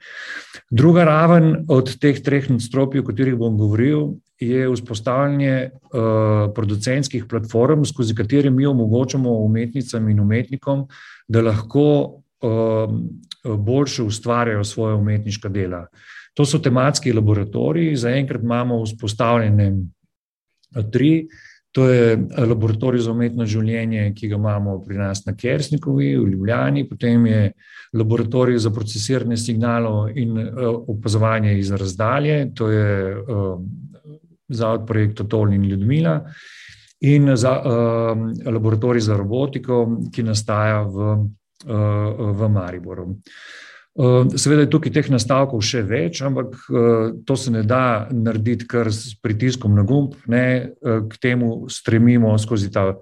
[0.70, 4.08] Druga raven od teh treh nadstropij, o katerih bom govoril,
[4.40, 10.88] je vzpostavljanje uh, producentskih platform, skozi katere mi omogočamo umetnicam in umetnikom,
[11.28, 11.86] da lahko
[12.42, 12.96] uh,
[13.44, 15.88] boljše ustvarjajo svoje umetniška dela.
[16.34, 19.74] To so tematski laboratoriji, zaenkrat imamo vzpostavljene
[20.92, 21.28] tri.
[21.72, 26.30] To je eh, laboratorij za umetno življenje, ki ga imamo pri nas na Kersnikovi, v
[26.32, 27.52] Ljubljani, potem je
[27.94, 33.16] laboratorij za procesiranje signalov in eh, opazovanje iz razdalje, to je
[34.50, 36.22] zavod projekta Tolni in Ljudmila,
[37.06, 37.52] in za,
[38.46, 41.14] laboratorij za robotiko, ki nastaja v,
[41.66, 43.16] v Mariboru.
[44.00, 48.68] Eh, seveda je tukaj teh nastavkov še več, ampak eh, to se ne da narediti
[48.70, 52.94] kar s pritiskom na gumb, ne eh, k temu stremimo skozi, ta,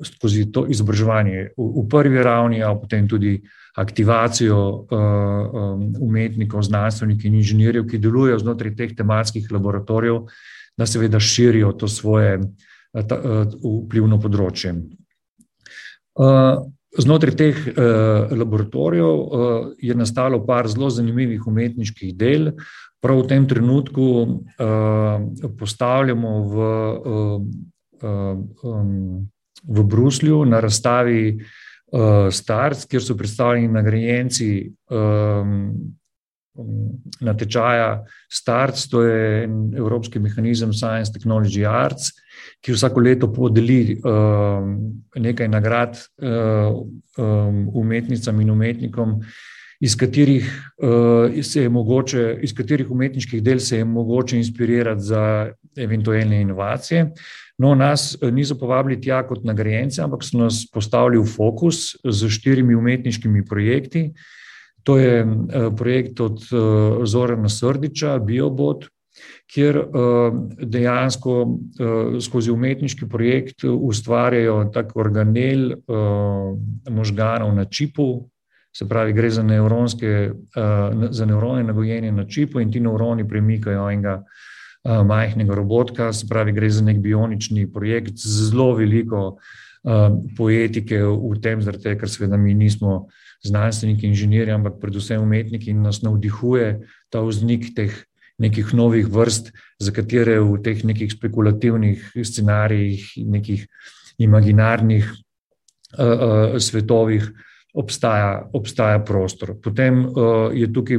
[0.00, 3.36] skozi to izobraževanje v prvi ravni, a potem tudi
[3.80, 4.88] aktivacijo
[6.02, 10.24] umetnikov, znanstvenikov in inženirjev, ki delujejo znotraj teh tematskih laboratorijev,
[10.74, 12.40] da seveda širijo to svoje
[12.96, 14.74] vplivno področje.
[16.98, 22.50] Znotraj teh uh, laboratorijev uh, je nastalo par zelo zanimivih umetniških del.
[23.00, 27.36] Prav v tem trenutku uh, postavljamo v, uh,
[28.02, 29.30] uh, um,
[29.62, 34.50] v Bruslju na razstavi uh, Starc, kjer so predstavljeni nagrajenci
[34.90, 35.94] um,
[37.20, 42.12] natečaja START, to je Evropski mehanizem Science Technology Arts,
[42.60, 44.00] ki vsako leto podeli
[45.16, 45.96] nekaj nagrad
[47.74, 49.20] umetnicam in umetnikom,
[49.80, 50.44] iz katerih,
[51.42, 57.06] se je mogoče, iz katerih umetniških del se je mogoče inspirirati za eventualne inovacije.
[57.58, 62.74] No, nas niso povabili tja kot nagrajence, ampak so nas postavili v fokus z štirimi
[62.76, 64.10] umetniškimi projekti.
[64.84, 65.26] To je
[65.76, 66.44] projekt od
[67.04, 68.86] Zorana Srdiča, Biobot,
[69.50, 69.80] kjer
[70.62, 71.34] dejansko
[72.22, 75.74] skozi umetniški projekt ustvarjajo tak organel
[76.90, 78.28] možganov na čipu,
[78.76, 80.30] se pravi, gre za nevronske,
[81.10, 84.20] za nevrone nagojenje na čipu in ti nevroni premikajo enega
[84.84, 89.38] majhnega robotka, se pravi, gre za neki bionični projekt z zelo veliko
[90.36, 93.08] poetike v tem, zaradi tega, ker seveda mi nismo
[93.44, 97.94] znanstveniki, inženirji, ampak predvsem umetniki in nas navdihuje ta vznik teh
[98.40, 103.66] nekih novih vrst, za katere v teh nekih spekulativnih scenarijih, nekih
[104.20, 105.06] imaginarnih
[106.60, 107.30] svetovih
[107.74, 109.54] obstaja, obstaja prostor.
[109.62, 110.04] Potem
[110.56, 110.98] je tukaj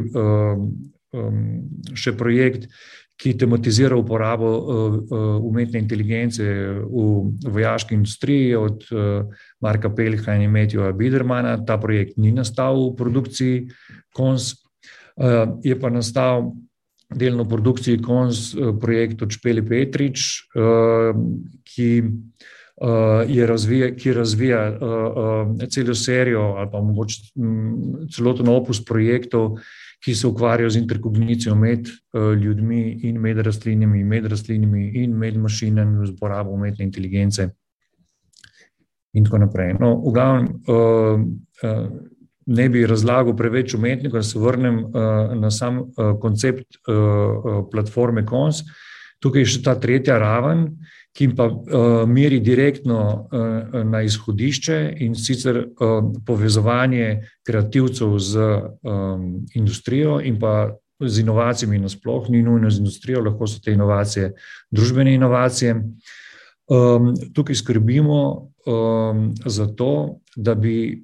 [1.93, 2.67] še projekt,
[3.21, 4.49] ki tematizira uporabo
[5.45, 8.87] umetne inteligence v vojaški industriji od
[9.61, 11.53] Marka Pelha in Matthewa Bidermana.
[11.61, 13.59] Ta projekt ni nastal v produkciji
[14.17, 14.55] KONS,
[15.61, 16.49] je pa nastal
[17.15, 20.19] delno produkciji KONS projekt od Špele Petrič,
[21.75, 21.89] ki
[23.27, 24.79] je razvija, ki razvija
[25.69, 27.21] celo serijo ali pa mogoče
[28.15, 29.59] celoten opus projektov,
[30.01, 31.89] ki se ukvarjajo z interkognicijo med
[32.41, 37.49] ljudmi in med rastlinami, med rastlinami in med mašinami z uporabo umetne inteligence
[39.13, 39.75] in tako naprej.
[39.79, 40.47] No, v glavnem,
[42.45, 44.85] ne bi razlagal preveč umetnikom, da se vrnem
[45.39, 45.83] na sam
[46.21, 46.77] koncept
[47.71, 48.63] platforme KONS.
[49.21, 50.71] Tukaj je še ta tretja raven,
[51.13, 51.49] ki pa
[52.07, 53.27] meri direktno
[53.85, 55.65] na izhodišče, in sicer
[56.25, 58.47] povezovanje kreativcev z
[59.59, 60.71] industrijo in pa
[61.01, 64.31] z inovacijami nasploh, ni nujno z industrijo, lahko so te inovacije
[64.71, 65.75] družbene inovacije.
[67.33, 68.21] Tukaj skrbimo
[69.45, 71.03] za to, da bi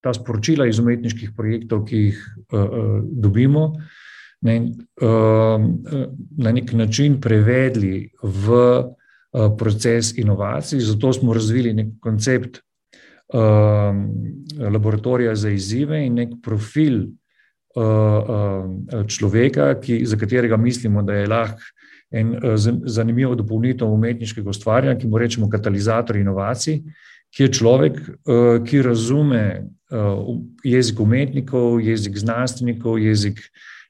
[0.00, 2.20] ta sporočila iz umetniških projektov, ki jih
[3.02, 3.74] dobimo,
[4.40, 4.54] ne,
[6.38, 8.56] na neki način prevedli v
[9.58, 12.60] proces inovacij, zato smo razvili neki koncept
[14.58, 17.02] laboratorija za izzive in neki profil
[19.06, 21.62] človeka, ki, za katerega mislimo, da je lahko
[22.10, 22.34] en
[22.90, 26.80] zanimiva dopolnitev umetniškega ustvarjanja, ki mu rečemo katalizator inovacij,
[27.30, 27.98] ki je človek,
[28.66, 29.70] ki razume
[30.64, 33.40] jezik umetnikov, jezik znanstvenikov, jezik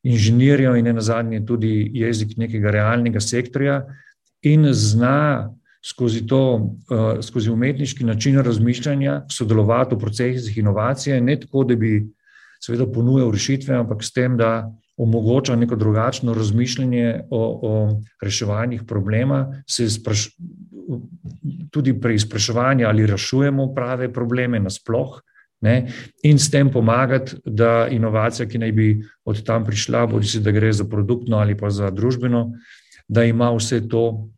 [0.02, 3.82] inženirjev in nenazadnje tudi jezik nekega realnega sektorja
[4.42, 5.50] in zna
[5.84, 6.76] skozi to,
[7.22, 12.06] skozi umetniški način razmišljanja sodelovati v procesih inovacije, ne tako, da bi
[12.60, 14.70] seveda ponujal rešitve, ampak s tem, da
[15.00, 19.88] omogoča neko drugačno razmišljanje o, o reševanjih problema, se
[21.70, 25.20] tudi pri spraševanju, ali rešujemo prave probleme nasploh,
[25.60, 25.92] ne,
[26.24, 28.88] in s tem pomagati, da inovacija, ki naj bi
[29.24, 32.52] od tam prišla, bodisi da gre za produktno ali pa za družbeno,
[33.08, 34.28] da ima vse to,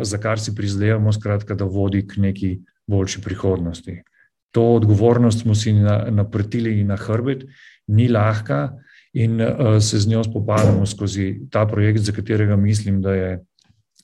[0.00, 4.02] za kar si prizadevamo, skratka, da vodi k neki boljši prihodnosti.
[4.52, 7.46] To odgovornost smo si naprtili na hrbet,
[7.86, 8.74] ni lahka
[9.12, 9.40] in
[9.80, 13.40] se z njo spopadamo skozi ta projekt, za katerega mislim, da je,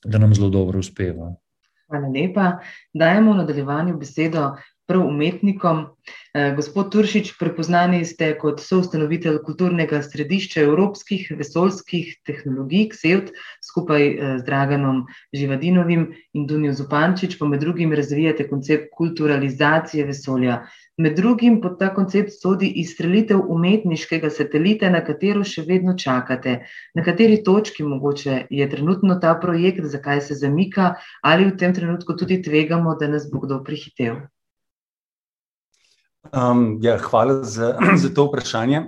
[0.05, 1.35] da nam zelo dobro uspeva.
[1.91, 2.59] Hvala lepa.
[2.95, 4.53] Dajemo v nadaljevanju besedo
[4.91, 5.85] prav umetnikom.
[6.57, 13.31] Gospod Turšič, prepoznani ste kot soustanovitelj kulturnega središča evropskih vesoljskih tehnologij Ksevt,
[13.67, 14.07] skupaj
[14.39, 20.65] z Draganom Živadinovim in Dunijo Zupančič pa med drugim razvijate koncept kulturalizacije vesolja.
[21.01, 26.59] Med drugim pod ta koncept sodi izstrelitev umetniškega satelita, na katero še vedno čakate.
[26.99, 30.91] Na kateri točki mogoče je trenutno ta projekt, zakaj se zamika,
[31.25, 34.21] ali v tem trenutku tudi tvegamo, da nas bo kdo prehitel?
[36.85, 38.85] ja, hvala za, za to vprašanje.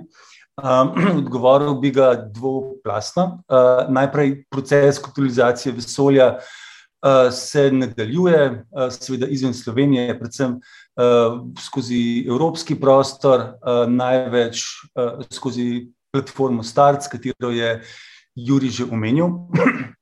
[1.17, 3.41] odgovoril bi ga dvoplastno.
[3.89, 6.37] najprej proces kulturalizacije vesolja
[7.31, 10.59] se nadaljuje, seveda izven Slovenije, predvsem
[11.59, 13.55] skozi evropski prostor,
[13.89, 14.63] največ
[15.33, 17.81] skozi platformo Start, katero je
[18.35, 19.49] Jurij že omenil.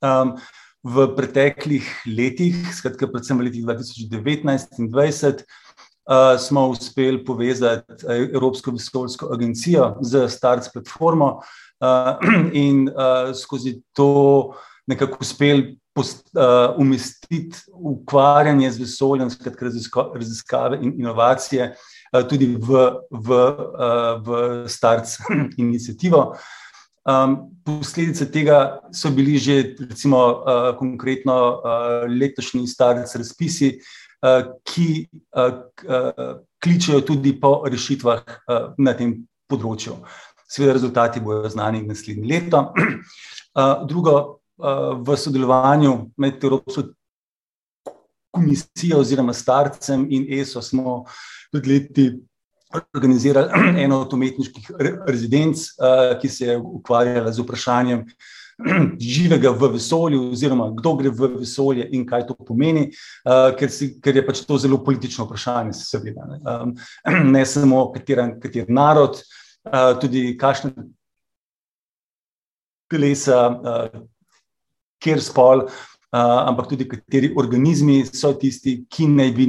[0.83, 7.21] v preteklih letih, skratka predvsem v letih dva tisoč devetnajst in dvajset, uh, smo uspeli
[7.25, 11.41] povezati Evropsko vesoljsko agencijo z Starts platformo
[12.65, 12.89] in
[13.33, 14.53] skozi to
[14.87, 16.03] nekako uspeli uh,
[16.77, 19.69] umestiti ukvarjanje z vesoljem, skratka
[20.13, 25.17] raziskave in inovacije uh, tudi v, v, uh, v Starts
[25.57, 26.35] inicijativo.
[27.01, 33.79] Um, posledice tega so bili že, recimo, uh, konkretno uh, letošnji starci razpisi,
[34.21, 39.17] uh, ki uh, uh, kličejo tudi po rešitvah uh, na tem
[39.49, 39.97] področju.
[40.45, 42.69] Seveda, rezultati bodo znani naslednje leto.
[42.69, 44.40] Uh, drugo,
[45.05, 46.83] v sodelovanju med Evropsko
[48.31, 51.03] komisijo oziroma starcem in ESO smo
[51.51, 52.11] pred leti
[52.95, 53.49] organizirali
[53.83, 54.71] eno od umetniških
[55.07, 58.05] rezidenc, eh, ki se je ukvarjala z vprašanjem
[59.13, 63.93] živega v vesolju, oziroma kdo gre v vesolje in kaj to pomeni, eh, ker, si,
[64.01, 66.27] ker je pač to zelo politično vprašanje, seveda.
[66.31, 69.19] Ne, ne samo kater, kater narod,
[69.67, 70.71] eh, tudi kakšne
[72.91, 73.45] telesa,
[75.01, 75.65] kjer spol
[76.11, 79.47] ampak tudi kateri organizmi so tisti, ki naj bi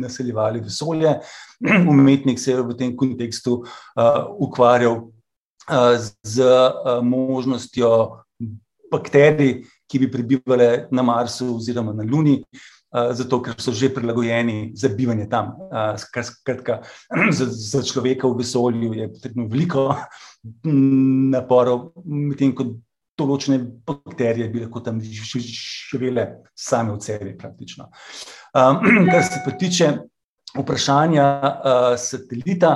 [0.00, 1.18] naseljevali vesolje.
[1.92, 7.90] Umetnik se je v tem kontekstu uh, ukvarjal uh, z uh, možnostjo
[8.90, 12.40] bakterij, ki bi prebivali na Marsu oziroma na Luni.
[12.94, 15.56] Zato, ker so že prilagojeni za bivanje tam.
[15.98, 16.78] Skratka,
[17.36, 19.88] za, za človeka v vesolju je potrebno veliko
[21.34, 22.78] naporov, medtem ko
[23.18, 27.88] določene bakterije bi lahko tam živele same v sebi, praktično.
[28.54, 28.80] Um,
[29.12, 29.90] kar se pa tiče
[30.54, 32.74] vprašanja uh, satelita,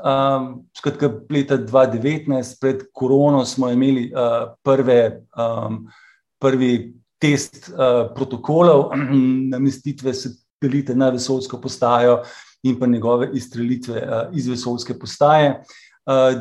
[0.00, 5.00] um, skratka, leta 2019, pred korono, smo imeli uh, prve,
[5.36, 5.82] um,
[6.40, 6.72] prvi
[7.20, 8.90] test uh, protokolov
[9.54, 12.20] namestitve satelita na vesoljsko postajo
[12.68, 15.56] in pa njegove izstrelitve uh, iz vesoljske postaje.
[15.60, 15.78] Uh,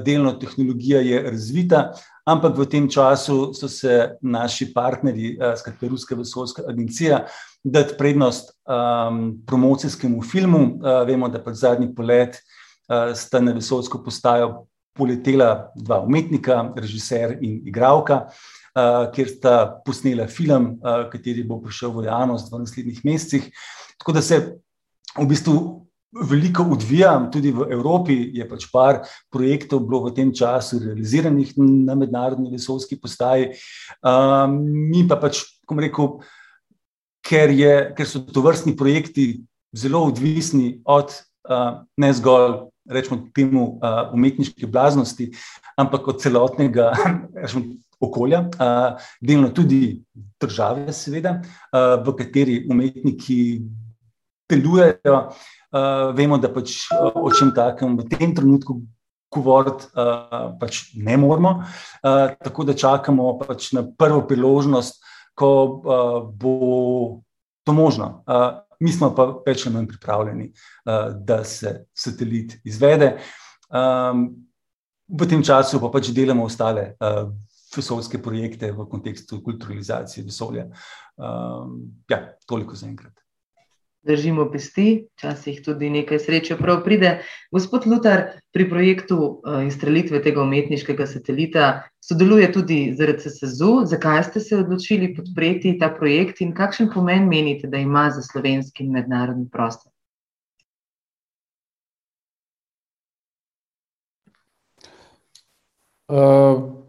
[0.06, 1.92] delno tehnologija je razvita,
[2.26, 7.26] ampak v tem času so se naši partnerji, uh, skratka Ruska vesoljska agencija,
[7.64, 10.60] dati prednost um, promocijskemu filmu.
[10.80, 14.66] Uh, vemo, da pač zadnji polet uh, sta na vesoljsko postajo
[14.98, 21.94] poletela dva umetnika, režiser in igralka, uh, kjer sta posnela film, uh, kateri bo prišel
[21.96, 23.52] v javnost v naslednjih mesecih.
[24.00, 24.40] Tako da se
[25.18, 30.82] v bistvu veliko odvijam, tudi v Evropi je pač par projektov bilo v tem času
[30.82, 33.54] realiziranih na mednarodni vesoljski postaji.
[34.02, 34.58] Um,
[34.90, 36.18] mi pa pač, kom rekel,
[37.22, 39.44] ker, je, ker so to vrstni projekti
[39.76, 41.14] zelo odvisni od
[41.50, 42.66] uh, ne zgolj.
[42.90, 45.28] Rečemo temu uh, umetniške blaznosti,
[45.78, 46.88] ampak od celotnega
[47.44, 50.00] rečemo, okolja, uh, delno tudi
[50.42, 53.62] države, seveda, uh, v kateri umetniki
[54.50, 55.14] delujejo.
[55.14, 55.59] Uh,
[56.16, 58.80] vemo, da pač uh, o čem takem v tem trenutku
[59.30, 65.04] govoriti uh, pač ne moramo, uh, tako da čakamo pač na prvo priložnost,
[65.38, 67.22] ko uh, bo
[67.64, 68.24] to možno.
[68.26, 73.18] Uh, mi smo pa več ali manj pripravljeni, uh, da se satelit izvede.
[73.70, 74.32] Um,
[75.10, 77.30] v tem času pa pač delamo ostale uh,
[77.76, 80.66] vesoljske projekte v kontekstu kulturalizacije vesolja.
[81.22, 83.14] Um, ja, toliko za enkrat
[84.04, 87.20] držimo pesti, včasih tudi nekaj sreče prav pride.
[87.52, 88.24] Gospod Lutar,
[88.54, 91.68] pri projektu uh, izstrelitve tega umetniškega satelita
[92.02, 93.86] sodeluje tudi z RCSU.
[93.86, 98.84] Zakaj ste se odločili podpreti ta projekt in kakšen pomen menite, da ima za slovenski
[98.84, 99.89] in mednarodni prostor?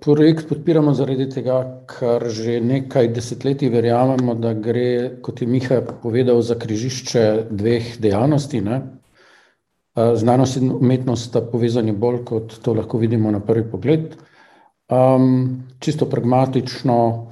[0.01, 1.59] Projekt podpiramo zaradi tega,
[1.89, 8.61] ker že nekaj desetletij verjamemo, da gre, kot je Miha povedal, za križišče dveh dejavnosti.
[8.65, 8.81] Ne?
[9.95, 14.17] Znanost in umetnost sta povezani bolj, kot to lahko vidimo na prvi pogled.
[14.91, 17.27] Um, čisto pragmatično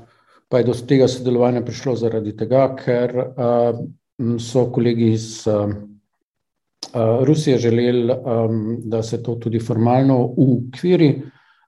[0.48, 3.80] pa je do tega sodelovanja prišlo zaradi tega, ker uh,
[4.40, 5.72] so kolegi iz uh,
[7.24, 11.10] Rusije želeli, um, da se to tudi formalno ukviri.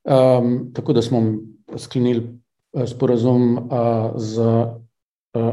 [0.04, 1.22] Um, tako da smo
[1.76, 2.40] sklenili
[2.76, 4.76] eh, sporazum uh, z uh,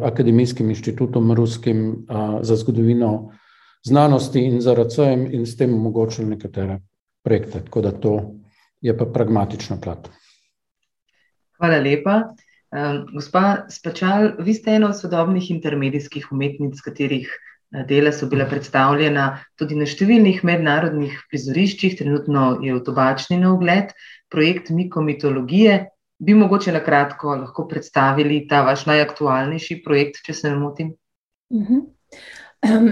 [0.04, 3.32] Akademijskim inštitutom Ruskim uh, za zgodovino
[3.84, 6.80] znanosti in za RCM in s tem omogočili nekatere
[7.24, 7.60] projekte.
[7.66, 8.32] Tako da to
[8.82, 10.10] je pa pragmatična plat.
[11.58, 12.22] Hvala lepa.
[12.72, 17.30] Um, gospa Spačal, vi ste ena od sodobnih intermedijskih umetnic, katerih
[17.88, 23.92] dela so bila predstavljena tudi na številnih mednarodnih prizoriščih, trenutno je v tobačni na ogled.
[23.92, 25.90] Uh, projekt Mikomitologije.
[26.20, 30.96] Bi mogoče na kratko lahko predstavili ta vaš najaktualnejši projekt, če se ne motim?
[31.50, 31.84] Uh -huh.
[32.70, 32.92] um,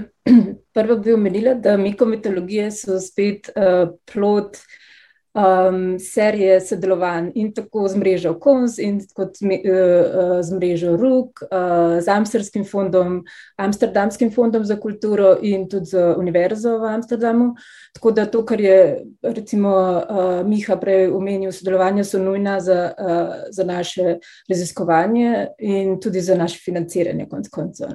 [0.74, 4.58] Prvo bi omenila, da mikomitologije so spet uh, plot
[5.36, 12.02] um, serije sodelovanj in tako z mrežo KONS in kot uh, z mrežo RUK, uh,
[12.02, 13.24] z Amsterdamskim fondom,
[13.58, 17.54] Amsterdamskim fondom za kulturo in tudi z Univerzo v Amsterdamu.
[17.94, 19.72] Tako da to, kar je recimo
[20.10, 24.18] uh, Miha prej omenil, sodelovanja so nujna za, uh, za naše
[24.50, 27.90] raziskovanje in tudi za naše financiranje konc koncev.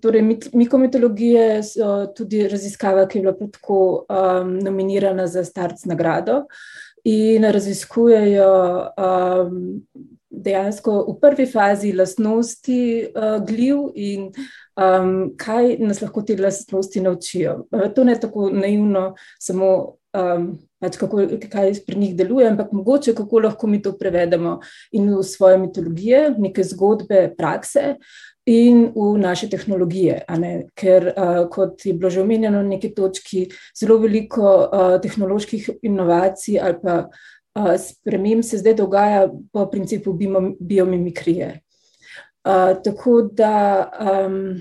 [0.00, 0.22] Torej,
[0.52, 6.42] mikometologije so tudi raziskava, ki je bila tako um, nominirana za Starc nagrado
[7.04, 8.52] in raziskujejo
[8.98, 9.80] um,
[10.30, 14.28] dejansko v prvi fazi lastnosti uh, gliv in
[14.76, 17.62] um, kaj nas lahko te lastnosti naučijo.
[17.94, 19.70] To ne tako naivno, samo
[20.12, 24.58] um, pač kako, kaj pri njih deluje, ampak mogoče kako lahko mi to prevedemo
[24.92, 27.96] in v svoje mitologije, neke zgodbe, prakse
[28.48, 30.22] in v naše tehnologije.
[30.74, 36.60] Ker, uh, kot je bilo že omenjeno na neki točki, zelo veliko uh, tehnoloških inovacij
[36.60, 40.16] ali pa uh, sprememb se zdaj dogaja po principu
[40.60, 41.60] biomimikrije.
[42.44, 44.60] Uh, tako da, um,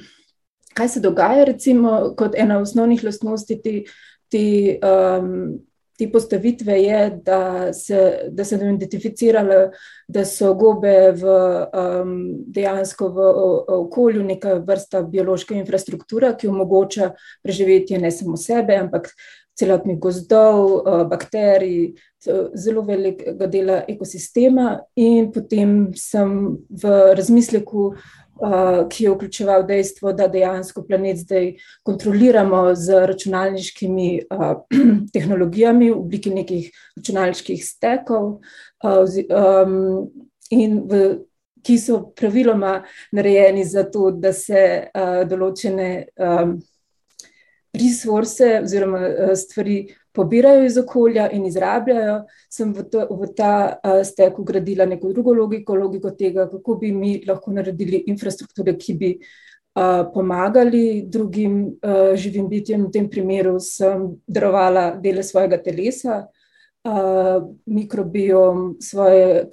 [0.73, 3.83] kaj se dogaja, recimo, kot ena osnovnih lastnosti te,
[4.27, 4.43] te
[4.83, 5.59] um,
[5.98, 9.72] te postavitve je, da se, da se nam identificiralo,
[10.08, 11.38] da so gobe v,
[11.74, 12.14] um,
[12.54, 13.32] dejansko v
[13.80, 17.12] okolju neka vrsta biološka infrastruktura, ki omogoča
[17.43, 19.10] preživetje ne samo sebe, ampak
[19.58, 21.95] celotnih gozdov, uh, bakterij,
[22.54, 24.78] zelo velikega dela ekosistema.
[24.95, 27.91] In potem sem v razmisleku
[28.89, 34.09] ki je vključeval dejstvo, da dejansko planet zdaj kontroliramo z računalniškimi
[35.13, 38.38] tehnologijami v obliki nekih računalniških stekov,
[40.51, 41.01] in v,
[41.63, 44.88] ki so praviloma narejeni za to, da se
[45.27, 45.89] določene
[47.80, 48.99] resurse oziroma
[49.36, 55.11] stvari pobirajo iz okolja in izrabljajo, sem v, to, v ta uh, stek ugradila neko
[55.13, 61.59] drugo logiko, logiko tega, kako bi mi lahko naredili infrastrukture, ki bi uh, pomagali drugim
[61.67, 62.88] uh, živim bitjem.
[62.88, 67.38] V tem primeru sem darovala dele svojega telesa, uh,
[67.78, 69.45] mikrobiom, svoje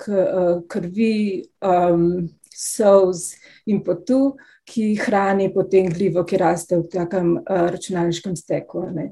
[0.70, 2.08] krvi, um,
[2.54, 3.34] solz
[3.66, 4.36] in potu.
[4.64, 8.86] Ki hrani potem glivo, ki raste v takem uh, računalniškem steku.
[8.94, 9.10] Ne.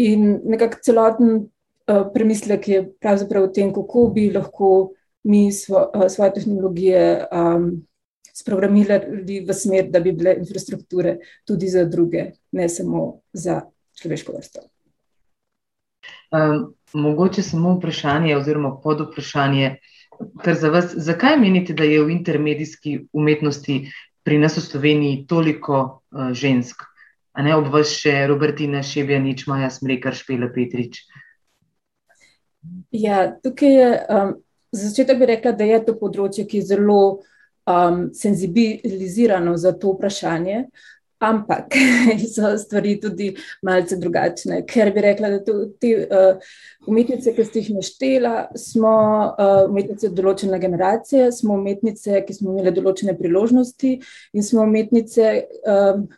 [0.00, 4.92] In nekako celoten uh, premislek je pravzaprav v tem, kako bi lahko
[5.26, 7.82] mi svo, uh, svoje tehnologije um,
[8.32, 13.60] sprogramirali v smer, da bi bile infrastrukture tudi za druge, ne samo za
[14.00, 14.60] človeško vrsto.
[16.32, 19.76] Um, mogoče samo vprašanje, oziroma pod vprašanje,
[20.44, 23.92] kar za vas, zakaj menite, da je v intermedijski umetnosti
[24.22, 26.86] pri nas v Sloveniji toliko uh, žensk?
[27.32, 31.00] a ne ob vas še Robertina Šebjanič, Maja Smrekar, Špela Petrič.
[32.92, 34.34] Ja, tukaj je, um,
[34.72, 37.00] za začetek bi rekla, da je to področje, ki je zelo
[37.64, 40.66] um, senzibilizirano za to vprašanje,
[41.22, 41.74] ampak
[42.34, 43.30] so stvari tudi
[43.62, 46.54] malce drugačne, ker bi rekla, da to, te uh,
[46.90, 48.94] umetnice, ki ste jih naštela, smo
[49.30, 53.94] uh, umetnice določene generacije, smo umetnice, ki smo imeli določene priložnosti
[54.34, 56.08] in smo umetnice, um,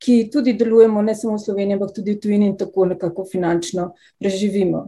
[0.00, 3.90] ki tudi delujemo ne samo v Sloveniji, ampak tudi v tujini in tako nekako finančno
[4.20, 4.86] preživimo.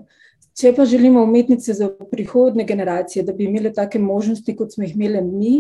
[0.59, 4.97] Če pa želimo umetnice za prihodne generacije, da bi imeli take možnosti, kot smo jih
[4.97, 5.55] imeli mi,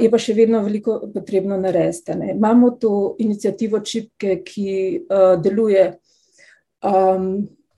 [0.00, 2.12] je pa še vedno veliko potrebno narediti.
[2.34, 5.06] Imamo to inicijativo Čipke, ki
[5.44, 5.86] deluje,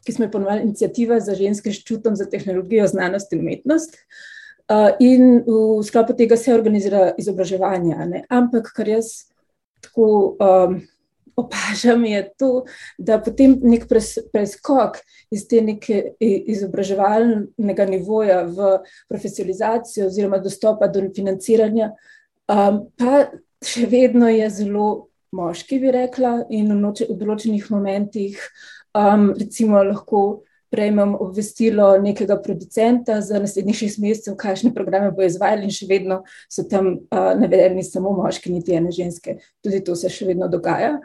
[0.06, 3.94] ki smo jo ponovili, inicijativa za ženske s čutom za tehnologijo, znanost in umetnost.
[4.98, 8.24] In v sklopu tega se organizira izobraževanje.
[8.28, 9.30] Ampak, kar jaz
[9.80, 10.80] tako um,
[11.36, 12.50] opažam, je to,
[12.98, 18.78] da potem nek pres, preskok iz te neke izobraževalnega nivoja v
[19.10, 21.92] profesionalizacijo oziroma dostopa do financiranja,
[22.48, 23.26] um, pa
[23.64, 24.88] še vedno je zelo
[25.36, 28.40] moški, bi rekla, in v, noče, v določenih momentih
[28.96, 30.22] um, recimo lahko
[30.72, 36.22] prejmem obvestilo nekega producenta za naslednjih šest mesecev, kakšne programe bo izvajal, in še vedno
[36.52, 39.38] so tam uh, navedeni samo moški, niti ene ženske.
[39.64, 40.96] Tudi to se še vedno dogaja.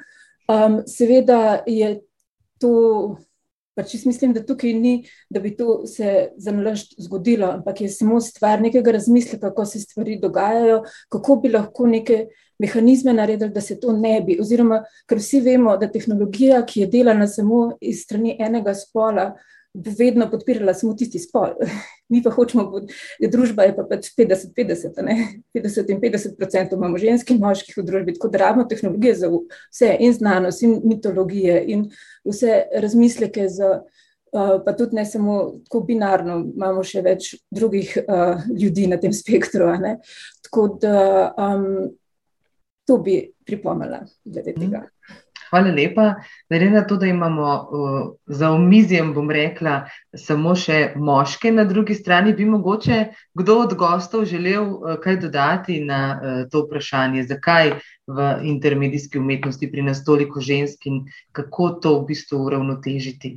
[0.48, 2.00] Um, seveda je
[2.60, 3.18] to.
[3.72, 7.88] Pač jaz mislim, da tukaj ni, da bi to se za nalašč zgodilo, ampak je
[7.90, 12.26] samo stvar nekega razmisleka, kako se stvari dogajajo, kako bi lahko neke
[12.60, 14.36] mehanizme naredili, da se to ne bi.
[14.44, 19.32] Oziroma, ker vsi vemo, da tehnologija, ki je delana samo iz strani enega spola,
[19.74, 21.56] vedno podpirala samo tisti spol.
[22.12, 22.84] Mi pa hočemo,
[23.32, 25.00] družba je pa pač 50-50,
[25.56, 29.32] 50 in 50 odstotkov imamo ženskih in moških v družbi, tako da rabimo tehnologije za
[29.32, 31.88] vse, in znanost, in mitologije, in
[32.28, 33.82] vse razmisleke za.
[34.32, 35.34] Uh, pa tudi ne samo
[35.66, 39.68] tako binarno, imamo še več drugih uh, ljudi na tem spektru.
[40.48, 40.94] Tako da
[41.36, 41.90] um,
[42.88, 44.86] to bi pripomnila glede tega.
[44.86, 45.01] Mm.
[45.52, 46.16] Hvala lepa.
[46.50, 49.82] Glede na to, da imamo uh, za omizjem, bom rekla,
[50.16, 53.02] samo še moške na drugi strani, bi mogoče
[53.36, 57.74] kdo od gostov želel uh, kaj dodati na uh, to vprašanje, zakaj
[58.08, 61.04] v intermedijski umetnosti pri nas toliko žensk in
[61.36, 63.36] kako to v bistvu uravnotežiti.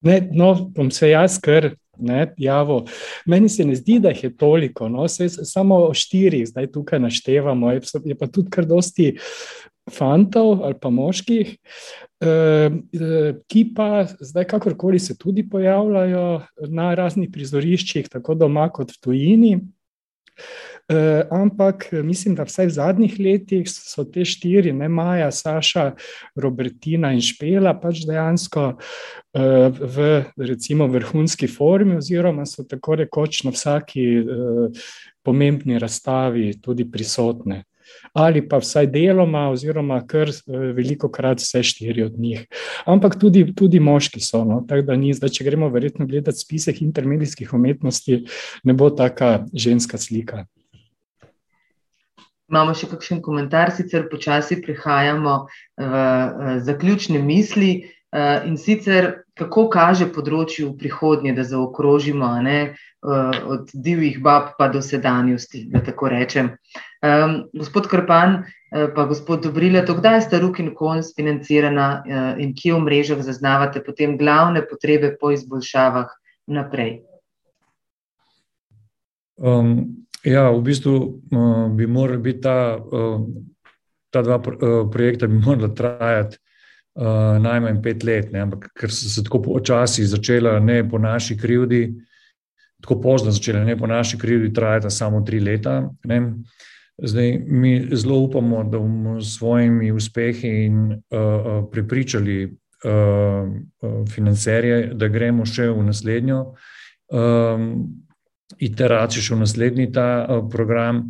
[0.00, 2.86] Ne, no, bom se jaz kar ne, javil.
[3.28, 7.72] Meni se ne zdi, da jih je toliko, no, se, samo štiri, zdaj tukaj naštevamo,
[7.76, 9.12] je, je pa tudi kar dosti
[9.90, 11.56] fantov ali pa moških,
[12.20, 18.90] eh, eh, ki pa zdaj, kakorkoli se tudi pojavljajo na raznih prizoriščih, tako doma kot
[18.90, 19.60] v tujini.
[20.90, 25.84] Uh, ampak mislim, da vsaj v zadnjih letih so te štiri, ne Maja, Saša,
[26.34, 28.64] Robertina in Špela, pač dejansko
[29.30, 34.06] v recimo, vrhunski formi, oziroma so tako rekoč na vsaki
[35.22, 37.62] pomembni razstavi tudi prisotne
[38.12, 42.46] ali pa vsaj deloma, oziroma kar eh, veliko krat vse štiri od njih.
[42.86, 44.44] Ampak tudi, tudi moški so.
[44.44, 44.62] No?
[44.68, 48.24] Tako da ni, zdaj, če gremo verjetno gledati spisek intermedijskih umetnosti,
[48.64, 50.44] ne bo taka ženska slika.
[52.50, 55.34] Imamo še kakšen komentar, sicer počasi prihajamo
[55.78, 57.70] v zaključne misli.
[58.12, 64.56] Eh, in sicer, kako kaže področju v prihodnje, da zaokrožimo ne, eh, od divjih bab
[64.58, 66.56] pa do sedanjosti, da tako rečem.
[67.00, 68.42] Um, gospod Krpan,
[68.72, 72.04] eh, pa gospod Dobrila, to kdaj sta Ruk in Kons financirana
[72.36, 76.12] in kje v mrežah zaznavate potem glavne potrebe po izboljšavah
[76.46, 77.00] naprej?
[79.40, 80.94] Um, ja, v bistvu
[81.32, 83.24] uh, bi morali biti ta, uh,
[84.12, 86.36] ta dva uh, projekta, bi morala trajati
[87.00, 88.44] uh, najmanj pet let, ne?
[88.44, 91.86] ampak ker so se tako počasi začela, ne po naši krivdi,
[92.84, 95.88] tako pozno začela, ne po naši krivdi, trajata samo tri leta.
[96.04, 96.20] Ne?
[97.02, 105.08] Zdaj, mi zelo upamo, da bomo s svojimi uspehi in uh, prepričali uh, financerje, da
[105.08, 106.40] gremo še v naslednjo
[107.12, 107.66] um,
[108.58, 111.06] iteracijo, še v naslednji ta uh, program.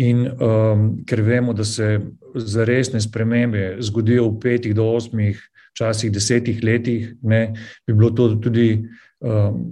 [0.00, 1.98] In um, ker vemo, da se
[2.34, 5.40] za resne spremembe zgodijo v petih do osmih,
[5.74, 7.52] včasih desetih letih, ne,
[7.86, 8.84] bi bilo to tudi,
[9.20, 9.64] um,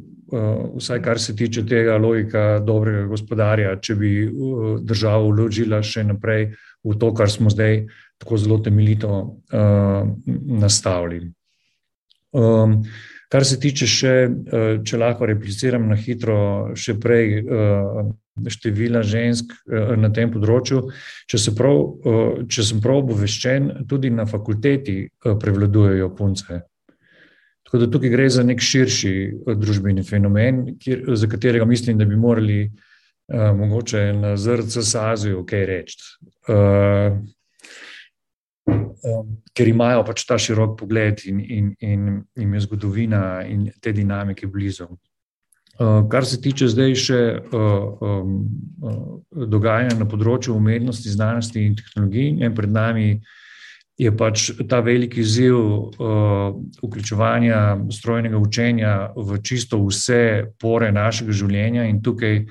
[0.76, 6.50] vsaj kar se tiče tega logika dobrega gospodarja, če bi uh, država vložila še naprej
[6.84, 7.86] v to, kar smo zdaj
[8.18, 10.08] tako zelo temeljito uh,
[10.62, 11.32] nastavili.
[12.32, 12.82] Um,
[13.32, 16.38] kar se tiče še, uh, če lahko repliciram na hitro,
[16.76, 17.38] še prej.
[17.44, 18.16] Uh,
[18.46, 20.86] števila žensk eh, na tem področju.
[21.30, 26.62] Če, se prav, eh, če sem prav obveščen, tudi na fakulteti eh, prevladujejo punce.
[27.68, 29.14] Tako da tukaj gre za nek širši
[29.60, 35.66] družbeni fenomen, kjer, za katerega mislim, da bi morali uh, mogoče na ZRC SAZU kaj
[35.68, 35.98] reči.
[36.48, 37.18] Uh,
[38.72, 42.08] um, ker imajo pač ta širok pogled in, in, in,
[42.40, 44.88] in je zgodovina in te dinamike blizu.
[45.78, 48.30] Eh, kar se tiče zdaj še uh, um,
[48.82, 53.04] uh, dogajanja na področju umetnosti, znanosti in tehnologij, pred nami
[53.98, 61.88] je pač ta veliki izziv uh, vključevanja strojnega učenja v čisto vse pore našega življenja,
[61.90, 62.44] in tukaj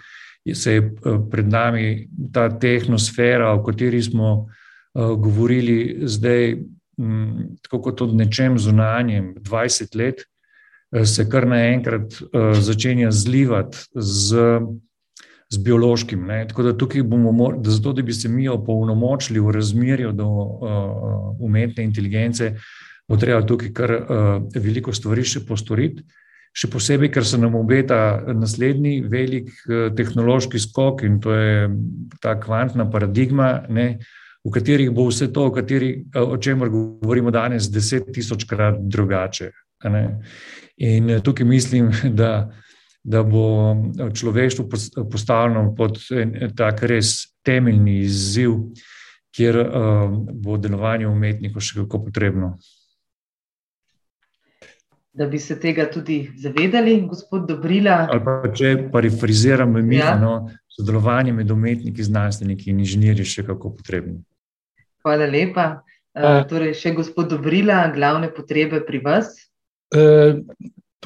[0.54, 0.84] se je
[1.32, 6.58] pred nami ta tehnosfera, o kateri smo uh, govorili zdaj,
[7.00, 10.28] um, tako kot o nečem zunanjem, 20 let.
[10.96, 14.62] Eh, se kar naenkrat uh, začenja zlivati z,
[15.50, 16.26] z biološkim.
[16.28, 16.46] Ne?
[16.48, 21.40] Tako da tukaj bomo, da zato, da bi se mi opolnomočili v razmerju do uh,
[21.40, 22.54] umetne inteligence,
[23.08, 26.04] bo treba tukaj kar uh, veliko stvari še postoriti.
[26.58, 31.68] Še posebej, ker se nam obeta naslednji velik uh, tehnološki skok in to je
[32.24, 34.00] ta kvantna paradigma, ne,
[34.48, 39.52] v katerih bo vse to, o, kateri, o čemer govorimo danes, deset tisočkrat drugače.
[40.78, 42.50] In tukaj mislim, da,
[43.08, 43.76] da bo
[44.14, 44.66] človeštvo
[45.12, 46.00] postavljeno pod
[46.60, 47.14] tak res
[47.48, 48.58] temeljni izziv,
[49.32, 52.58] kjer uh, bo delovanje umetnikov še kako potrebno.
[55.18, 58.04] Da bi se tega tudi zavedali, gospod Dobrila.
[58.26, 60.18] Pa, če parafraziram, mislim, ja.
[60.22, 60.34] no,
[60.76, 64.20] sodelovanje med umetniki, znanstveniki in inženirji je še kako potrebno.
[65.06, 65.70] Hvala lepa.
[66.18, 69.32] Uh, torej, še gospod Dobrila, glavne potrebe pri vas.
[69.96, 70.44] Eh,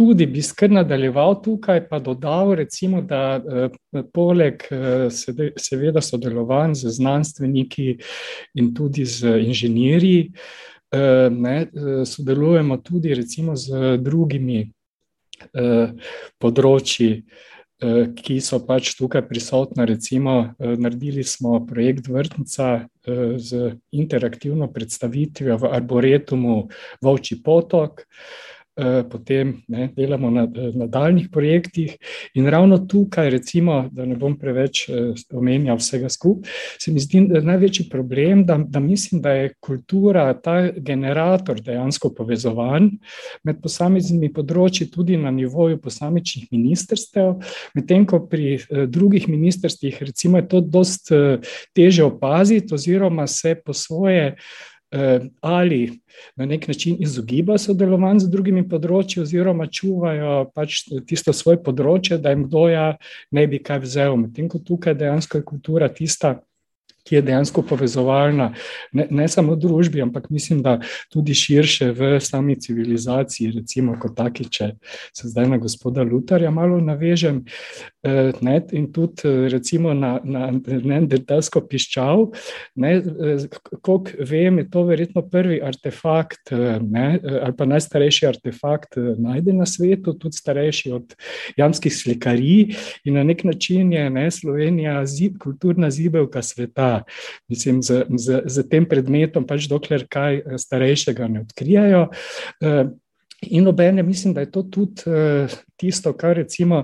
[0.01, 3.37] tudi bi skr nadaljeval tukaj, pa dodal, recimo, da
[4.13, 4.63] poleg
[5.61, 7.87] seveda sodelovanj z znanstveniki
[8.57, 10.31] in tudi z inženirji,
[11.37, 11.55] ne,
[12.05, 14.63] sodelujemo tudi recimo z drugimi
[16.41, 17.13] področji,
[18.17, 19.85] ki so pač tukaj prisotna.
[19.89, 22.87] Recimo, naredili smo projekt Vrtnica
[23.37, 26.57] z interaktivno predstavitvijo v Arboretumu
[27.05, 28.07] Vovči potok.
[28.81, 31.97] Eh, potem ne, delamo na nadaljnih projektih.
[32.33, 36.49] In ravno tukaj, recimo, da ne bom preveč eh, omenjal vsega skupaj,
[36.81, 42.89] se mi zdi največji problem, da, da mislim, da je kultura ta generator dejansko povezovanj
[43.43, 47.35] med posameznimi področji, tudi na nivoju posamičnih ministrstev,
[47.77, 51.13] medtem ko pri eh, drugih ministrstvih, recimo, je to dost
[51.75, 54.33] teže opaziti, oziroma se po svoje.
[55.41, 56.01] Ali
[56.35, 62.33] na nek način izogibajo sodelovanju z drugimi področji, oziroma čuvajo pač tisto svoje področje, da
[62.33, 62.87] jim kdo ja
[63.31, 64.17] ne bi kaj vzel.
[64.19, 66.41] Medtem ko tukaj dejansko je kultura tista,
[67.03, 68.51] ki je dejansko povezovalna,
[68.91, 70.79] ne, ne samo družbi, ampak mislim, da
[71.11, 74.73] tudi širše v sami civilizaciji, recimo kot taki, če
[75.13, 77.43] se zdaj na gospoda Lutarja malo navežem.
[78.03, 82.23] Eh, ne, in tudi recimo na, na neandertalsko piščal,
[82.81, 83.43] ne, eh,
[83.85, 89.67] koliko vem, je to verjetno prvi artefakt eh, ne, ali pa najstarejši artefakt najden na
[89.69, 91.13] svetu, tudi starejši od
[91.61, 92.73] jamskih slikarij
[93.05, 96.90] in na nek način je ne, Slovenija zib, kulturna zibelka sveta.
[97.51, 102.09] Mislim, z, z, z tem predmetom, pač dokler kaj eh, starejšega ne odkrijajo.
[102.61, 102.83] Eh,
[103.41, 105.49] in obene, mislim, da je to tudi uh,
[105.81, 106.83] tisto, kar recimo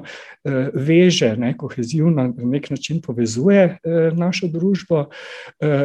[0.74, 3.78] veže, ne, kohezivno na nek način povezuje
[4.18, 5.04] našo družbo.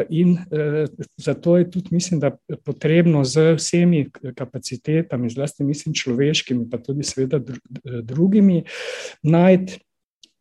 [0.08, 0.38] In
[1.16, 2.30] zato je tudi, mislim, da
[2.64, 8.62] potrebno z vsemi kapacitetami, zlasti mislim človeškimi, pa tudi seveda dru, drugimi,
[9.22, 9.76] najti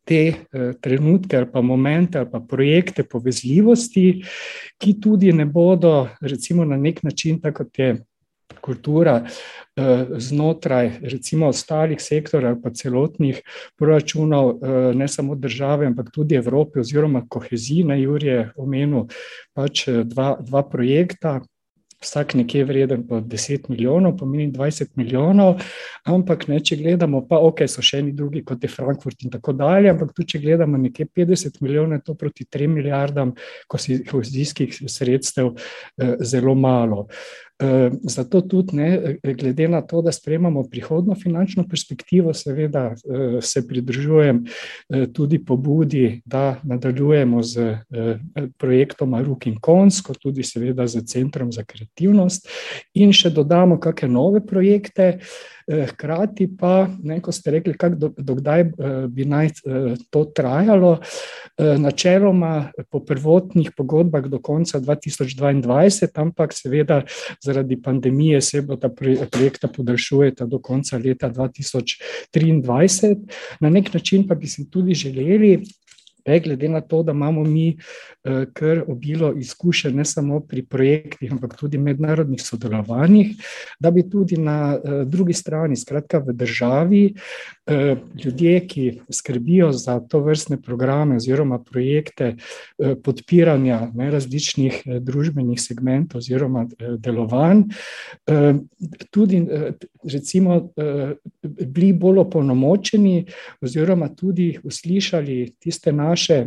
[0.04, 4.22] te eh, trenutke ali pa momente ali pa projekte povezljivosti,
[4.78, 7.94] ki tudi ne bodo, recimo, na nek način, tako kot je
[8.60, 9.22] kultura
[9.76, 13.40] eh, znotraj, recimo, ostalih sektorjev ali pa celotnih
[13.76, 19.06] proračunov, eh, ne samo države, ampak tudi Evrope oziroma kohezijne, Jurje omenil
[19.54, 21.40] pač dva, dva projekta
[22.02, 25.62] vsak nekje vreden po 10 milijonov, pomeni 20 milijonov,
[26.08, 29.54] ampak ne, če gledamo, pa ok, so še eni drugi, kot je Frankfurt in tako
[29.56, 33.34] dalje, ampak tu, če gledamo nekje 50 milijonov, je to proti 3 milijardam
[33.68, 37.06] kohezijskih sredstev eh, zelo malo.
[37.62, 43.68] Ehm, zato tudi, ne, glede na to, da sprejemamo prihodno finančno perspektivo, seveda eh, se
[43.68, 44.44] pridružujem
[44.88, 48.18] eh, tudi pobudi, da nadaljujemo z eh,
[48.58, 52.48] projektom Aruk in Kons, kot tudi seveda z Centrom za kreativnost
[52.94, 55.18] in še dodamo kakšne nove projekte.
[55.66, 57.74] Eh, hkrati pa, ne, ko ste rekli,
[58.18, 60.98] dokdaj do eh, bi naj eh, to trajalo,
[61.58, 67.02] načeloma po prvotnih pogodbah do konca 2022, ampak seveda
[67.52, 68.88] zaradi pandemije se bo ta
[69.30, 73.16] projekta podaljšujeta do konca leta 2023.
[73.60, 75.62] Na nek način pa bi si tudi želeli,
[76.26, 77.76] Ne, glede na to, da imamo mi
[78.24, 83.36] eh, kar obilo izkušenj, ne samo pri projektih, ampak tudi mednarodnih sodelovanjih,
[83.80, 87.02] da bi tudi na eh, drugi strani, skratka v državi,
[87.66, 92.36] eh, ljudje, ki skrbijo za to vrstne programe oziroma projekte
[93.04, 96.66] podpiranja ne, različnih družbenih segmentov oziroma
[96.98, 97.62] delovanj,
[99.10, 99.42] tudi
[100.12, 100.70] recimo
[101.42, 103.24] bili bolj opolnomočeni
[103.60, 106.46] oziroma tudi uslišali tiste naše naše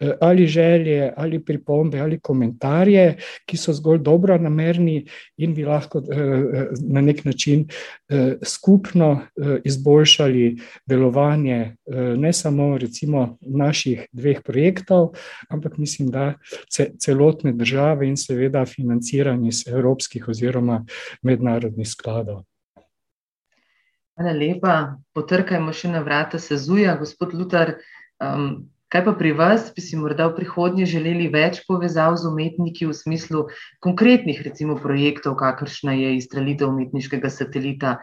[0.00, 5.04] eh, ali želje, ali pripombe, ali komentarje, ki so zgolj dobro namerni
[5.36, 7.66] in bi lahko eh, eh, na nek način
[8.44, 9.20] skupno
[9.64, 11.76] izboljšali delovanje
[12.16, 15.10] ne samo recimo naših dveh projektov,
[15.48, 16.34] ampak mislim, da
[16.98, 20.84] celotne države in seveda financiranje iz evropskih oziroma
[21.22, 22.42] mednarodnih skladov.
[24.14, 24.74] Hvala lepa.
[25.14, 27.74] Potrkajmo še na vrata Sezuja, gospod Lutar.
[28.22, 32.86] Um, Kaj pa pri vas, bi si morda v prihodnje želeli več povezav z umetniki
[32.86, 33.40] v smislu
[33.82, 37.96] konkretnih, recimo, projektov, kakršna je izstrelitev umetniškega satelita,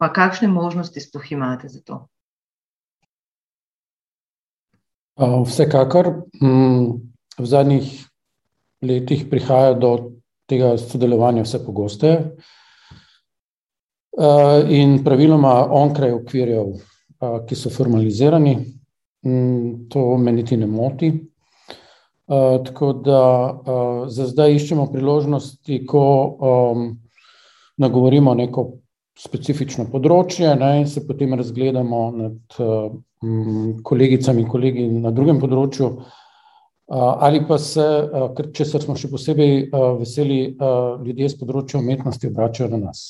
[0.00, 2.00] pa kakšne možnosti sploh imate za to?
[5.20, 6.08] Vsekakor
[6.40, 6.88] mm,
[7.36, 7.92] v zadnjih
[8.80, 10.16] letih prihaja do
[10.48, 12.16] tega sodelovanja vse pogosteje
[14.72, 16.78] in praviloma onkraj okvirjev,
[17.44, 18.79] ki so formalizirani.
[19.26, 21.12] Mm, to me niti ne moti.
[22.30, 26.84] Uh, tako da uh, za zdaj iščemo priložnosti, ko um,
[27.76, 28.66] nagovorimo neko
[29.18, 35.90] specifično področje ne, in se potem razgledamo nad um, kolegicami in kolegi na drugem področju.
[35.90, 41.82] Uh, ali pa se, uh, če smo še posebej uh, veseli, uh, ljudje z področja
[41.82, 43.04] umetnosti obračajo na nas.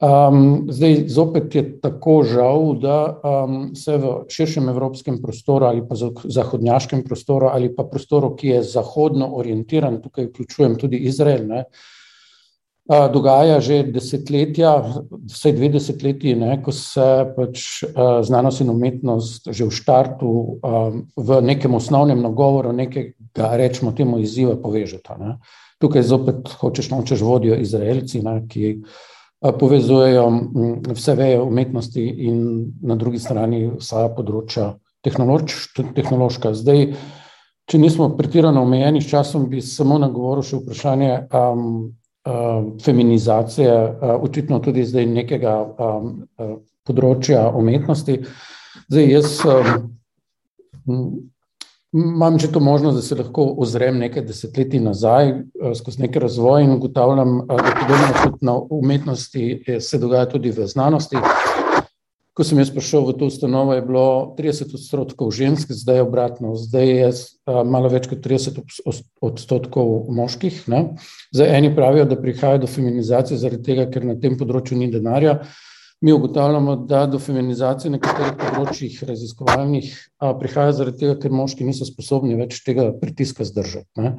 [0.00, 5.94] Um, zdaj, zopet je tako žal, da um, se v širšem evropskem prostoru ali pa
[6.24, 11.90] zahodnjaškem prostoru ali pa prostoru, ki je zahodno orientiran, tukaj vključujem tudi Izrael, ne, uh,
[13.12, 14.72] dogaja že desetletja,
[15.34, 17.84] vsaj dve desetletji, ne, ko se pač
[18.24, 20.32] znanost in umetnost že v štartu
[21.16, 25.20] v nekem osnovnem nagovoru nekega, rečemo temu, izziva povežeta.
[25.20, 25.36] Ne.
[25.80, 28.80] Tukaj zopet hočeš nočeš vodijo Izraelci, ne, ki
[29.40, 30.26] povezujejo
[30.92, 34.74] vse veje umetnosti in na drugi strani vsa področja
[35.04, 35.54] tehnoloč,
[35.96, 36.52] tehnološka.
[36.54, 36.90] Zdaj,
[37.70, 41.64] če nismo pretirano omejeni s časom, bi samo nagovoril še vprašanje, um,
[42.28, 48.20] uh, feminizacije, uh, očitno tudi zdaj nekega um, uh, področja umetnosti.
[48.90, 51.30] Zdaj, jaz um,
[51.92, 56.64] imam že to možnost, da se lahko ozrem nekaj desetletij nazaj uh, skozi neki razvoj
[56.64, 61.16] in ugotavljam, uh, da podobno kot na umetnosti se dogaja tudi v znanosti.
[62.30, 66.52] Ko sem jaz prišel v to ustanovo, je bilo 30 odstotkov žensk, zdaj je obratno,
[66.56, 67.08] zdaj je
[67.66, 68.62] malo več kot 30
[69.20, 70.62] odstotkov moških.
[70.70, 70.94] Ne?
[71.34, 75.40] Zdaj eni pravijo, da prihaja do feminizacije zaradi tega, ker na tem področju ni denarja.
[76.00, 79.90] Mi ugotavljamo, da do feminizacije nekaterih področjih raziskovalnih
[80.40, 83.90] prihaja zaradi tega, ker moški niso sposobni več tega pritiska zdržati.
[84.00, 84.14] Ne?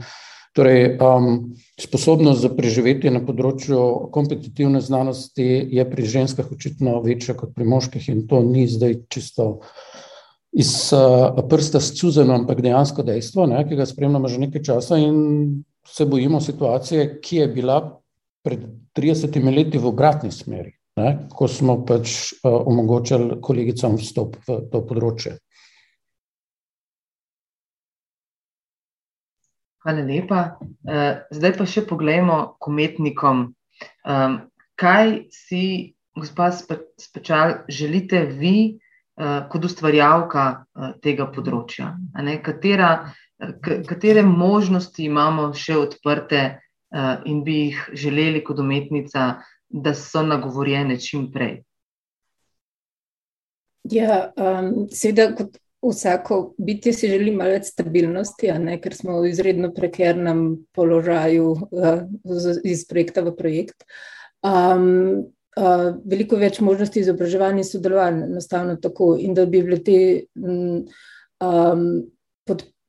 [0.53, 3.79] Torej, um, sposobnost za preživetje na področju
[4.11, 9.47] kompetitivne znanosti je pri ženskah očitno večja kot pri moških, in to ni zdaj čisto
[10.51, 15.63] iz uh, prsta scuzeno, ampak dejansko dejstvo, ne, ki ga spremljamo že nekaj časa, in
[15.88, 17.79] se bojimo situacije, ki je bila
[18.43, 18.67] pred
[18.97, 24.84] 30 leti v obratni smeri, ne, ko smo pač uh, omogočali kolegicam vstop v to
[24.88, 25.38] področje.
[29.82, 30.60] Hvala lepa.
[30.86, 33.48] Eh, zdaj pa še pogledajmo k umetnikom.
[34.78, 35.64] Kaj si,
[36.14, 41.96] gospa Spečal, želite vi eh, kot ustvarjalka eh, tega področja?
[42.46, 42.92] Katera,
[43.89, 46.44] katere možnosti imamo še odprte
[47.26, 49.39] in bi jih želeli kot umetnica,
[49.74, 51.61] da so nagovorjene čim prej?
[53.91, 59.32] Ja, um, seveda, kot Vsako bitje si želi malo več stabilnosti, ne, ker smo v
[59.32, 60.43] izredno prekernem
[60.78, 62.03] položaju uh,
[62.63, 63.88] iz projekta v projekt.
[64.45, 69.97] Um, uh, veliko več možnosti izobraževanja in sodelovanja, enostavno tako, in da bi bile te
[70.38, 70.86] um,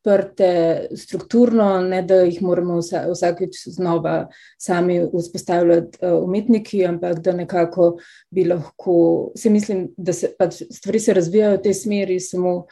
[0.03, 4.29] podprte strukturno, ne da jih moramo vsa, vsakeč znova
[4.59, 7.99] sami vzpostavljati uh, umetniki, ampak da nekako
[8.31, 12.67] bi lahko, se mislim, da se pač stvari se razvijajo v tej smeri, samo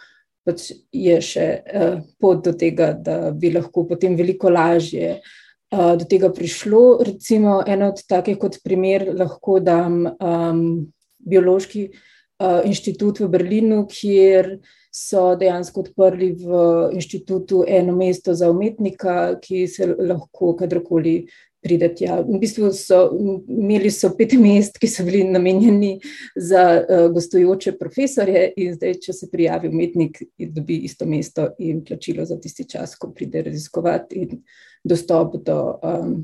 [0.45, 6.05] pač je še uh, pot do tega, da bi lahko potem veliko lažje uh, do
[6.05, 6.99] tega prišlo.
[7.07, 10.66] Recimo, eno od takih kot primer lahko dam um,
[11.20, 14.57] biološki uh, inštitut v Berlinu, kjer
[14.91, 21.26] so dejansko odprli v inštitutu eno mesto za umetnika, ki se lahko kadarkoli
[21.62, 22.05] prideti.
[22.05, 22.20] Ja.
[22.24, 23.01] V bistvu so
[23.49, 25.93] imeli so pet mest, ki so bili namenjeni
[26.36, 32.24] za uh, gostujoče profesorje, in zdaj, če se prijavi umetnik, dobi isto mesto in plačilo
[32.24, 34.43] za tisti čas, ko pride raziskovati, in
[34.84, 36.16] dostop do um,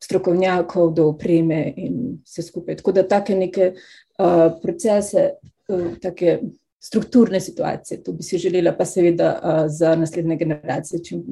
[0.00, 2.80] strokovnjakov, do opreme in vse skupaj.
[2.80, 5.34] Tako da take neke uh, procese,
[5.68, 6.40] uh, take.
[6.80, 11.24] Strukturne situacije, to bi si želela, pa seveda uh, za naslednje generacije, čim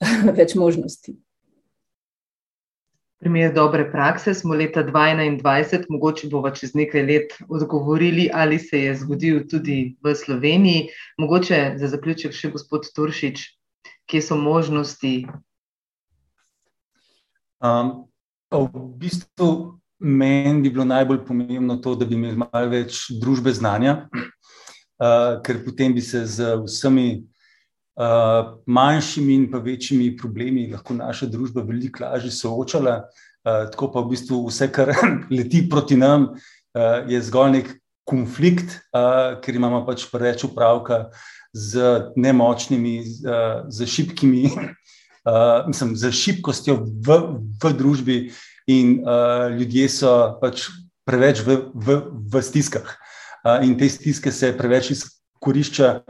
[0.38, 1.14] več možnosti
[3.22, 4.34] primer dobre prakse.
[4.34, 10.14] Smo leta 2021, mogoče bomo čez nekaj let odgovorili, ali se je zgodil tudi v
[10.14, 10.88] Sloveniji.
[11.18, 13.44] Mogoče za zaključek še gospod Turšič,
[14.10, 15.28] kje so možnosti?
[17.62, 18.10] Um,
[18.50, 18.66] v
[18.98, 24.08] bistvu meni bi bilo najbolj pomembno to, da bi imeli malo več družbe znanja,
[25.00, 27.24] uh, ker potem bi se z vsemi.
[27.92, 34.00] Uh, manjšimi in pa večjimi problemi lahko naša družba veliko lažje soočala, uh, tako pa
[34.00, 34.94] v bistvu vse, kar
[35.36, 37.68] leti proti nam, uh, je zgolj nek
[38.08, 41.10] konflikt, uh, ker imamo pač preveč upravka
[41.52, 42.96] z nemočnimi,
[43.28, 47.20] uh, z šibkimi, uh, mislim, z šibkostjo v,
[47.60, 48.18] v družbi,
[48.66, 50.68] in uh, ljudje so pač
[51.04, 51.98] preveč v, v,
[52.30, 52.86] v stiskah.
[53.62, 56.02] In te stiske se preveč izkoriščajo.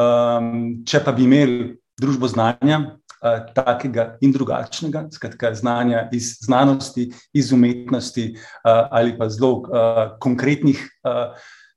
[0.00, 2.78] Um, če pa bi imeli družbo znanja,
[3.20, 10.02] uh, takega in drugačnega, skratka, znanja iz znanosti, iz umetnosti uh, ali pa zelo uh,
[10.22, 11.34] konkretnih, uh,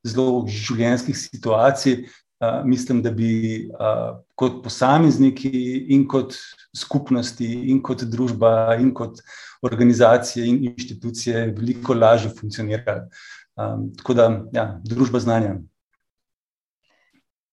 [0.07, 2.05] zelo življenjskih situacij.
[2.43, 5.51] Uh, mislim, da bi uh, kot posamezniki
[5.95, 6.35] in kot
[6.75, 9.21] skupnosti, in kot družba, in kot
[9.63, 13.07] organizacije in inštitucije veliko lažje funkcionirali.
[13.55, 15.57] Um, tako da, ja, družba znanja.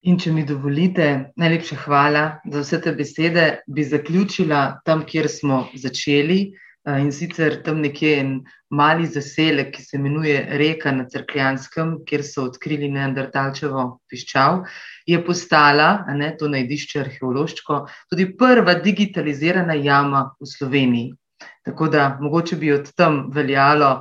[0.08, 1.06] In če mi dovolite,
[1.36, 3.44] najlepša hvala za vse te besede.
[3.68, 8.30] Bi zaključila tam, kjer smo začeli eh, in sicer tam nekje en
[8.72, 14.62] mali zaselek, ki se imenuje Reka na Crkljanskem, kjer so odkrili Neandertalčevo piščal,
[15.04, 21.12] je postala, ne to najdišče arheološko, tudi prva digitalizirana jama v Sloveniji.
[21.68, 23.98] Tako da mogoče bi od tam veljalo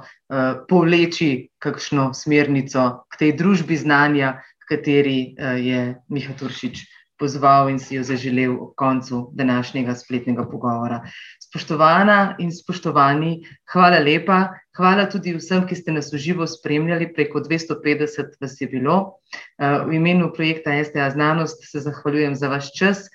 [0.70, 4.38] povleči kakšno smernico k tej družbi znanja,
[4.70, 6.86] kateri uh, je Miha Turšič
[7.20, 11.02] pozval in si jo zaželel ob koncu današnjega spletnega pogovora.
[11.44, 13.42] Spoštovana in spoštovani,
[13.74, 14.54] hvala lepa.
[14.78, 19.20] Hvala tudi vsem, ki ste nas uživo spremljali, preko 250 vas je bilo.
[19.60, 23.10] Uh, v imenu projekta STA Znanost se zahvaljujem za vaš čas,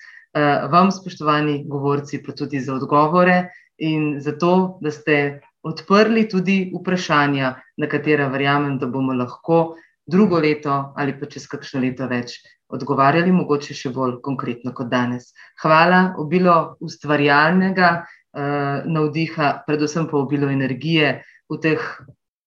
[0.69, 7.55] vam, spoštovani govorci, pa tudi za odgovore in za to, da ste odprli tudi vprašanja,
[7.77, 9.75] na katera verjamem, da bomo lahko
[10.05, 12.37] drugo leto ali pa čez kakšno leto več
[12.69, 15.31] odgovarjali, mogoče še bolj konkretno kot danes.
[15.61, 21.19] Hvala, obilo ustvarjalnega uh, navdiha, predvsem pa obilo energije
[21.49, 21.83] v teh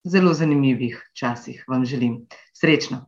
[0.06, 1.62] zelo zanimivih časih.
[1.68, 2.22] Vam želim
[2.54, 3.06] srečno.